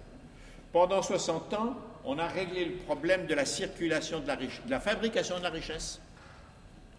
Pendant 0.70 1.00
60 1.00 1.54
ans, 1.54 1.74
on 2.04 2.18
a 2.18 2.26
réglé 2.26 2.66
le 2.66 2.74
problème 2.74 3.24
de 3.26 3.32
la 3.32 3.46
circulation 3.46 4.20
de 4.20 4.26
la, 4.26 4.36
de 4.36 4.46
la 4.68 4.80
fabrication 4.80 5.38
de 5.38 5.44
la 5.44 5.50
richesse 5.50 6.02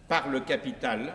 par 0.08 0.28
le 0.28 0.40
capital, 0.40 1.14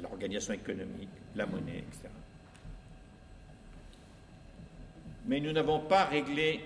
l'organisation 0.00 0.54
économique, 0.54 1.08
la 1.36 1.46
monnaie, 1.46 1.78
etc. 1.78 2.08
Mais 5.26 5.40
nous 5.40 5.52
n'avons 5.52 5.80
pas 5.80 6.04
réglé 6.04 6.60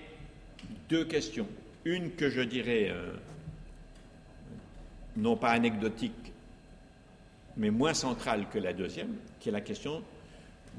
deux 0.89 1.05
questions. 1.05 1.47
Une 1.85 2.11
que 2.11 2.29
je 2.29 2.41
dirais 2.41 2.87
euh, 2.89 3.13
non 5.15 5.35
pas 5.35 5.49
anecdotique, 5.49 6.31
mais 7.55 7.69
moins 7.69 7.93
centrale 7.93 8.47
que 8.51 8.59
la 8.59 8.73
deuxième, 8.73 9.15
qui 9.39 9.49
est 9.49 9.51
la 9.51 9.61
question 9.61 10.03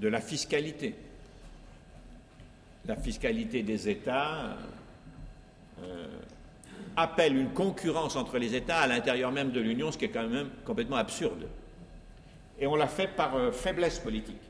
de 0.00 0.08
la 0.08 0.20
fiscalité. 0.20 0.94
La 2.86 2.96
fiscalité 2.96 3.62
des 3.62 3.88
États 3.88 4.56
euh, 5.82 6.06
appelle 6.96 7.36
une 7.36 7.50
concurrence 7.50 8.16
entre 8.16 8.38
les 8.38 8.54
États 8.54 8.80
à 8.80 8.86
l'intérieur 8.86 9.30
même 9.32 9.50
de 9.50 9.60
l'Union, 9.60 9.92
ce 9.92 9.98
qui 9.98 10.06
est 10.06 10.10
quand 10.10 10.28
même 10.28 10.48
complètement 10.64 10.96
absurde. 10.96 11.46
Et 12.58 12.66
on 12.66 12.76
l'a 12.76 12.88
fait 12.88 13.08
par 13.08 13.36
euh, 13.36 13.52
faiblesse 13.52 13.98
politique. 13.98 14.40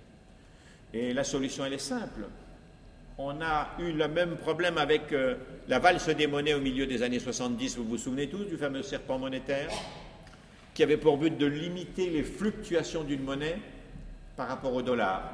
Et 0.94 1.12
la 1.12 1.24
solution, 1.24 1.64
elle 1.64 1.74
est 1.74 1.78
simple. 1.78 2.22
On 3.18 3.40
a 3.40 3.70
eu 3.78 3.92
le 3.92 4.08
même 4.08 4.36
problème 4.36 4.78
avec 4.78 5.12
euh, 5.12 5.34
la 5.66 5.78
valse 5.78 6.08
des 6.08 6.26
monnaies 6.26 6.54
au 6.54 6.60
milieu 6.60 6.86
des 6.86 7.02
années 7.02 7.18
70, 7.18 7.76
vous 7.76 7.84
vous 7.84 7.98
souvenez 7.98 8.28
tous 8.28 8.44
du 8.44 8.56
fameux 8.56 8.82
serpent 8.82 9.18
monétaire, 9.18 9.70
qui 10.72 10.82
avait 10.82 10.96
pour 10.96 11.18
but 11.18 11.36
de 11.36 11.46
limiter 11.46 12.10
les 12.10 12.22
fluctuations 12.22 13.02
d'une 13.02 13.22
monnaie 13.22 13.58
par 14.36 14.48
rapport 14.48 14.72
au 14.72 14.82
dollar. 14.82 15.32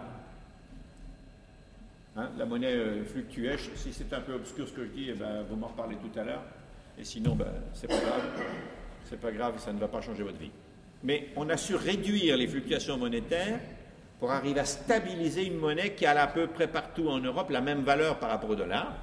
Hein, 2.17 2.31
la 2.39 2.47
monnaie 2.47 2.75
euh, 2.75 3.05
fluctuait. 3.05 3.59
Si 3.77 3.93
c'est 3.93 4.13
un 4.13 4.21
peu 4.21 4.33
obscur 4.35 4.67
ce 4.67 4.73
que 4.73 4.85
je 4.85 4.91
dis, 4.91 5.07
eh 5.11 5.15
ben, 5.15 5.43
vous 5.49 5.57
m'en 5.57 5.69
reparlez 5.69 5.97
tout 5.97 6.19
à 6.19 6.25
l'heure. 6.25 6.43
Et 6.99 7.05
sinon, 7.05 7.35
ben, 7.35 7.53
c'est 7.73 7.89
pas 7.89 8.01
grave. 8.01 8.23
C'est 9.05 9.21
pas 9.21 9.33
grave, 9.33 9.59
ça 9.59 9.73
ne 9.73 9.79
va 9.79 9.89
pas 9.89 10.01
changer 10.01 10.23
votre 10.23 10.39
vie. 10.39 10.51
Mais 11.05 11.29
on 11.37 11.49
a 11.51 11.57
su 11.57 11.75
réduire 11.75 12.37
les 12.37 12.49
fluctuations 12.49 12.97
monétaires 12.97 13.61
pour 14.19 14.33
arriver 14.33 14.61
à 14.61 14.65
stabiliser 14.65 15.45
une 15.47 15.59
monnaie 15.59 15.95
qui 15.95 16.07
a 16.07 16.21
à 16.21 16.27
peu 16.27 16.47
près 16.47 16.67
partout 16.67 17.09
en 17.09 17.19
Europe 17.19 17.51
la 17.51 17.61
même 17.61 17.83
valeur 17.83 18.19
par 18.19 18.31
rapport 18.31 18.51
au 18.51 18.55
dollar. 18.55 18.97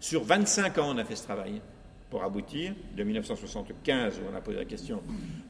Sur 0.00 0.24
25 0.24 0.78
ans, 0.78 0.94
on 0.94 0.98
a 0.98 1.04
fait 1.04 1.16
ce 1.16 1.24
travail 1.24 1.60
pour 2.08 2.24
aboutir, 2.24 2.72
de 2.96 3.04
1975, 3.04 4.20
où 4.20 4.32
on 4.32 4.36
a 4.36 4.40
posé 4.40 4.56
la 4.56 4.64
question, 4.64 5.02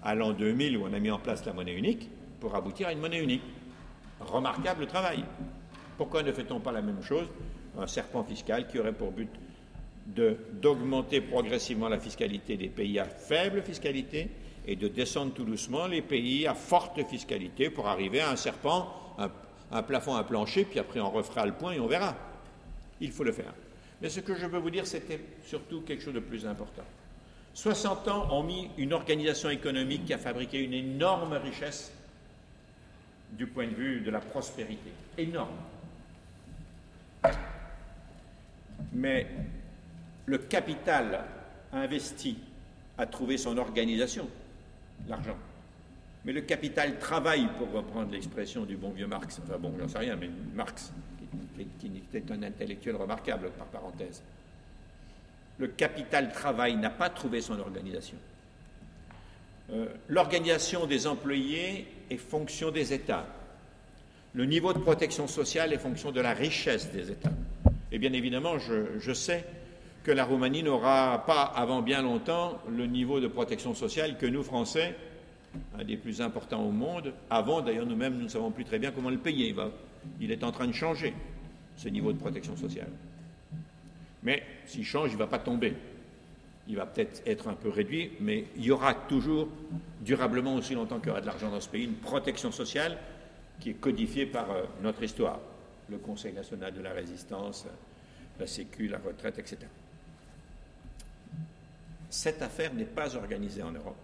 à 0.03 0.16
l'an 0.16 0.33
2000, 0.33 0.76
où 0.76 0.85
on 0.85 0.93
a 0.93 0.99
mis 0.99 1.12
en 1.12 1.20
place 1.20 1.45
la 1.47 1.53
monnaie 1.53 1.74
unique, 1.74 2.11
pour 2.41 2.57
aboutir 2.57 2.89
à 2.89 2.93
une 2.93 2.99
monnaie 2.99 3.22
unique. 3.22 3.45
Remarquable 4.18 4.87
travail. 4.87 5.24
Pourquoi 5.97 6.24
ne 6.24 6.33
fait-on 6.33 6.59
pas 6.59 6.72
la 6.72 6.83
même 6.83 7.03
chose? 7.03 7.29
Un 7.79 7.87
serpent 7.87 8.24
fiscal 8.24 8.66
qui 8.66 8.81
aurait 8.81 8.93
pour 8.93 9.12
but 9.12 9.29
d'augmenter 10.61 11.20
progressivement 11.20 11.89
la 11.89 12.01
fiscalité 12.01 12.57
des 12.57 12.68
pays 12.68 12.99
à 12.99 13.05
faible 13.05 13.62
fiscalité 13.62 14.29
et 14.68 14.76
de 14.76 14.86
descendre 14.86 15.32
tout 15.32 15.44
doucement 15.44 15.86
les 15.86 16.02
pays 16.02 16.46
à 16.46 16.52
forte 16.52 17.02
fiscalité 17.08 17.70
pour 17.70 17.88
arriver 17.88 18.20
à 18.20 18.30
un 18.30 18.36
serpent, 18.36 19.16
un, 19.70 19.82
plafond, 19.82 20.14
un 20.14 20.22
plancher, 20.22 20.64
puis 20.64 20.78
après 20.78 21.00
on 21.00 21.10
refera 21.10 21.46
le 21.46 21.52
point 21.52 21.72
et 21.72 21.80
on 21.80 21.86
verra. 21.86 22.14
Il 23.00 23.10
faut 23.10 23.24
le 23.24 23.32
faire. 23.32 23.54
Mais 24.02 24.10
ce 24.10 24.20
que 24.20 24.34
je 24.34 24.44
veux 24.44 24.58
vous 24.58 24.70
dire, 24.70 24.86
c'était 24.86 25.20
surtout 25.46 25.80
quelque 25.80 26.02
chose 26.02 26.12
de 26.12 26.20
plus 26.20 26.46
important. 26.46 26.84
60 27.54 28.08
ans 28.08 28.28
ont 28.30 28.42
mis 28.42 28.68
une 28.76 28.92
organisation 28.92 29.48
économique 29.48 30.04
qui 30.04 30.12
a 30.12 30.18
fabriqué 30.18 30.62
une 30.62 30.74
énorme 30.74 31.32
richesse 31.32 31.90
du 33.32 33.46
point 33.46 33.68
de 33.68 33.74
vue 33.74 34.00
de 34.00 34.10
la 34.10 34.20
prospérité. 34.20 34.90
Énorme. 35.16 35.56
Mais 38.92 39.26
le 40.26 40.38
capital 40.38 41.24
investi 41.72 42.36
a 42.98 43.06
trouvé 43.06 43.38
son 43.38 43.56
organisation, 43.56 44.28
l'argent. 45.07 45.36
Mais 46.24 46.32
le 46.32 46.40
capital 46.40 46.99
travaille, 46.99 47.46
pour 47.59 47.70
reprendre 47.72 48.12
l'expression 48.12 48.64
du 48.64 48.76
bon 48.76 48.90
vieux 48.90 49.07
Marx, 49.07 49.40
enfin 49.42 49.59
bon, 49.59 49.72
j'en 49.78 49.88
sais 49.88 49.99
rien, 49.99 50.16
mais 50.16 50.28
Marx, 50.55 50.92
qui, 51.78 51.90
était 52.12 52.32
un 52.32 52.42
intellectuel 52.42 52.96
remarquable, 52.96 53.51
par 53.51 53.66
parenthèse. 53.66 54.22
Le 55.59 55.68
capital 55.68 56.32
travail 56.32 56.76
n'a 56.76 56.90
pas 56.90 57.11
trouvé 57.11 57.40
son 57.40 57.59
organisation. 57.59 58.16
Euh, 59.70 59.86
l'organisation 60.09 60.86
des 60.86 61.07
employés 61.07 61.86
est 62.11 62.16
fonction 62.16 62.70
des 62.70 62.92
États. 62.92 63.26
Le 64.34 64.44
niveau 64.44 64.72
de 64.72 64.78
protection 64.78 65.26
sociale 65.26 65.72
est 65.72 65.78
fonction 65.78 66.12
de 66.12 66.20
la 66.20 66.32
richesse 66.32 66.90
des 66.92 67.11
États. 67.11 67.32
Et 67.90 67.99
bien 67.99 68.12
évidemment, 68.12 68.59
je, 68.59 68.99
je 68.99 69.12
sais 69.12 69.44
que 70.09 70.12
la 70.14 70.24
Roumanie 70.24 70.62
n'aura 70.62 71.22
pas 71.26 71.42
avant 71.42 71.82
bien 71.82 72.00
longtemps 72.00 72.62
le 72.66 72.86
niveau 72.86 73.20
de 73.20 73.28
protection 73.28 73.74
sociale 73.74 74.16
que 74.16 74.24
nous, 74.24 74.42
Français, 74.42 74.96
un 75.78 75.84
des 75.84 75.98
plus 75.98 76.22
importants 76.22 76.64
au 76.64 76.70
monde, 76.70 77.12
avons. 77.28 77.61
D'ailleurs, 77.61 77.84
nous-mêmes, 77.84 78.14
nous 78.16 78.22
ne 78.22 78.28
savons 78.28 78.50
plus 78.50 78.64
très 78.64 78.78
bien 78.78 78.90
comment 78.90 79.11
le 79.11 79.18
payer. 79.18 79.54
Il, 80.18 80.32
est 80.32 80.44
en 80.44 80.50
train 80.50 80.66
de 80.66 80.72
changer, 80.72 81.12
ce 81.76 81.90
niveau 81.90 82.14
de 82.14 82.18
protection 82.18 82.56
sociale. 82.56 82.88
Mais 84.22 84.42
s'il 84.64 84.86
change, 84.86 85.11
il 85.11 85.16
ne 85.16 85.18
va 85.18 85.26
pas 85.26 85.40
tomber. 85.40 85.74
Il 86.68 86.76
va 86.76 86.86
peut-être 86.86 87.20
être 87.26 87.48
un 87.48 87.54
peu 87.54 87.68
réduit, 87.68 88.12
mais 88.18 88.46
il 88.56 88.64
y 88.64 88.70
aura 88.70 88.94
toujours, 88.94 89.48
durablement 90.00 90.54
aussi 90.54 90.72
longtemps 90.72 91.00
qu'il 91.00 91.09
y 91.09 91.11
aura 91.11 91.20
de 91.20 91.26
l'argent 91.26 91.50
dans 91.50 91.61
ce 91.61 91.68
pays, 91.68 91.84
une 91.84 91.96
protection 91.96 92.50
sociale 92.50 92.96
qui 93.61 93.68
est 93.70 93.74
codifiée 93.74 94.24
par 94.24 94.50
euh, 94.52 94.62
notre 94.82 95.02
histoire. 95.02 95.38
Le 95.90 95.98
Conseil 95.98 96.32
national 96.32 96.72
de 96.72 96.80
la 96.80 96.92
résistance, 96.94 97.66
la 98.40 98.46
Sécu, 98.46 98.88
la 98.88 98.96
retraite, 98.96 99.38
etc 99.38 99.68
cette 102.11 102.42
affaire 102.42 102.72
n'est 102.74 102.84
pas 102.84 103.16
organisée 103.16 103.62
en 103.62 103.72
Europe. 103.72 103.96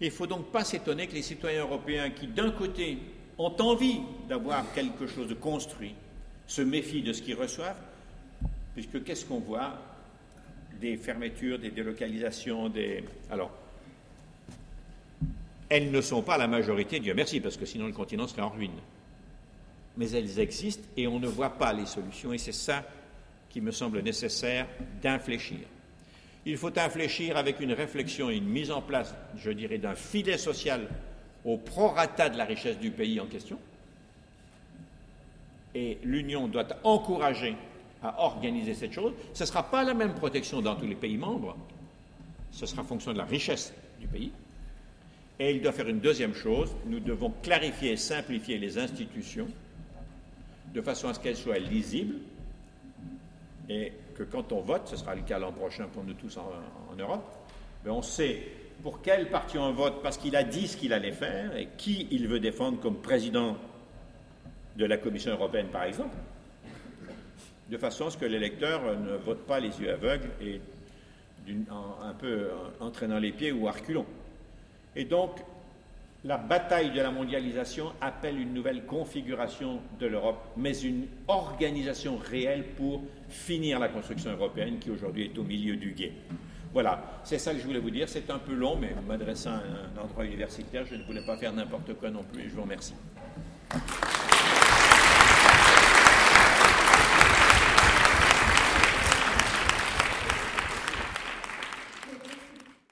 Il 0.00 0.06
ne 0.06 0.12
faut 0.12 0.26
donc 0.26 0.50
pas 0.50 0.64
s'étonner 0.64 1.06
que 1.06 1.14
les 1.14 1.22
citoyens 1.22 1.62
européens 1.62 2.10
qui, 2.10 2.26
d'un 2.26 2.50
côté, 2.50 2.98
ont 3.38 3.54
envie 3.60 4.00
d'avoir 4.28 4.72
quelque 4.72 5.06
chose 5.06 5.28
de 5.28 5.34
construit, 5.34 5.94
se 6.46 6.62
méfient 6.62 7.02
de 7.02 7.12
ce 7.12 7.22
qu'ils 7.22 7.36
reçoivent, 7.36 7.80
puisque 8.74 9.04
qu'est-ce 9.04 9.24
qu'on 9.24 9.40
voit? 9.40 9.78
Des 10.80 10.96
fermetures, 10.96 11.58
des 11.58 11.70
délocalisations, 11.70 12.68
des... 12.68 13.04
Alors, 13.30 13.52
elles 15.68 15.90
ne 15.90 16.00
sont 16.00 16.22
pas 16.22 16.36
la 16.36 16.48
majorité, 16.48 16.98
Dieu 16.98 17.14
merci, 17.14 17.40
parce 17.40 17.56
que 17.56 17.64
sinon 17.64 17.86
le 17.86 17.92
continent 17.92 18.26
serait 18.26 18.42
en 18.42 18.48
ruine. 18.48 18.72
Mais 19.96 20.10
elles 20.10 20.40
existent 20.40 20.88
et 20.96 21.06
on 21.06 21.20
ne 21.20 21.28
voit 21.28 21.50
pas 21.50 21.72
les 21.72 21.86
solutions, 21.86 22.32
et 22.32 22.38
c'est 22.38 22.52
ça 22.52 22.84
qui 23.48 23.60
me 23.60 23.70
semble 23.70 24.00
nécessaire 24.00 24.66
d'infléchir. 25.02 25.60
Il 26.44 26.56
faut 26.56 26.76
infléchir 26.76 27.36
avec 27.36 27.60
une 27.60 27.72
réflexion 27.72 28.30
et 28.30 28.36
une 28.36 28.48
mise 28.48 28.70
en 28.70 28.82
place, 28.82 29.14
je 29.36 29.50
dirais, 29.50 29.78
d'un 29.78 29.94
filet 29.94 30.38
social 30.38 30.88
au 31.44 31.56
prorata 31.56 32.28
de 32.28 32.36
la 32.36 32.44
richesse 32.44 32.78
du 32.78 32.90
pays 32.90 33.20
en 33.20 33.26
question. 33.26 33.58
Et 35.74 35.98
l'Union 36.02 36.48
doit 36.48 36.66
encourager 36.84 37.54
à 38.02 38.20
organiser 38.22 38.74
cette 38.74 38.92
chose. 38.92 39.12
Ce 39.32 39.44
ne 39.44 39.46
sera 39.46 39.62
pas 39.70 39.84
la 39.84 39.94
même 39.94 40.14
protection 40.14 40.60
dans 40.60 40.74
tous 40.74 40.86
les 40.86 40.96
pays 40.96 41.16
membres, 41.16 41.56
ce 42.50 42.66
sera 42.66 42.82
en 42.82 42.84
fonction 42.84 43.12
de 43.12 43.18
la 43.18 43.24
richesse 43.24 43.72
du 44.00 44.06
pays. 44.08 44.32
Et 45.38 45.52
il 45.52 45.62
doit 45.62 45.72
faire 45.72 45.88
une 45.88 46.00
deuxième 46.00 46.34
chose, 46.34 46.74
nous 46.86 47.00
devons 47.00 47.32
clarifier 47.42 47.92
et 47.92 47.96
simplifier 47.96 48.58
les 48.58 48.78
institutions 48.78 49.48
de 50.74 50.80
façon 50.80 51.08
à 51.08 51.14
ce 51.14 51.20
qu'elles 51.20 51.36
soient 51.36 51.58
lisibles 51.58 52.16
et 53.68 53.92
quand 54.24 54.52
on 54.52 54.60
vote, 54.60 54.88
ce 54.88 54.96
sera 54.96 55.14
le 55.14 55.22
cas 55.22 55.38
l'an 55.38 55.52
prochain 55.52 55.86
pour 55.92 56.04
nous 56.04 56.14
tous 56.14 56.36
en, 56.36 56.50
Europe, 56.98 57.24
mais 57.84 57.90
on 57.90 58.02
sait 58.02 58.42
pour 58.82 59.00
quel 59.00 59.30
parti 59.30 59.58
on 59.58 59.72
vote 59.72 60.02
parce 60.02 60.18
qu'il 60.18 60.36
a 60.36 60.44
dit 60.44 60.68
ce 60.68 60.76
qu'il 60.76 60.92
allait 60.92 61.12
faire 61.12 61.56
et 61.56 61.68
qui 61.76 62.06
il 62.10 62.28
veut 62.28 62.40
défendre 62.40 62.80
comme 62.80 62.96
président 62.96 63.56
de 64.76 64.84
la 64.84 64.96
Commission 64.96 65.32
européenne, 65.32 65.68
par 65.68 65.84
exemple, 65.84 66.16
de 67.70 67.76
façon 67.78 68.06
à 68.06 68.10
ce 68.10 68.18
que 68.18 68.26
l'électeur 68.26 68.82
ne 68.98 69.16
vote 69.16 69.46
pas 69.46 69.60
les 69.60 69.80
yeux 69.80 69.92
aveugles 69.92 70.30
et 70.40 70.60
un 71.70 72.14
peu 72.14 72.48
entraînant 72.80 73.18
les 73.18 73.32
pieds 73.32 73.52
ou 73.52 73.68
arculons. 73.68 74.06
Et 74.94 75.04
donc, 75.04 75.40
la 76.24 76.38
bataille 76.38 76.92
de 76.92 77.00
la 77.00 77.10
mondialisation 77.10 77.92
appelle 78.00 78.38
une 78.38 78.54
nouvelle 78.54 78.84
configuration 78.84 79.80
de 79.98 80.06
l'Europe, 80.06 80.40
mais 80.56 80.78
une 80.78 81.06
organisation 81.26 82.16
réelle 82.16 82.64
pour 82.76 83.02
finir 83.32 83.78
la 83.78 83.88
construction 83.88 84.30
européenne 84.30 84.78
qui 84.78 84.90
aujourd'hui 84.90 85.24
est 85.24 85.38
au 85.38 85.42
milieu 85.42 85.76
du 85.76 85.92
guet. 85.92 86.12
Voilà, 86.72 87.20
c'est 87.24 87.38
ça 87.38 87.52
que 87.52 87.60
je 87.60 87.66
voulais 87.66 87.80
vous 87.80 87.90
dire. 87.90 88.08
C'est 88.08 88.30
un 88.30 88.38
peu 88.38 88.54
long, 88.54 88.76
mais 88.76 88.94
m'adressant 89.06 89.50
à 89.50 90.00
un 90.00 90.02
endroit 90.02 90.24
universitaire, 90.24 90.86
je 90.86 90.94
ne 90.94 91.02
voulais 91.02 91.24
pas 91.24 91.36
faire 91.36 91.52
n'importe 91.52 91.94
quoi 91.94 92.10
non 92.10 92.24
plus. 92.24 92.48
Je 92.48 92.54
vous 92.54 92.62
remercie. 92.62 92.94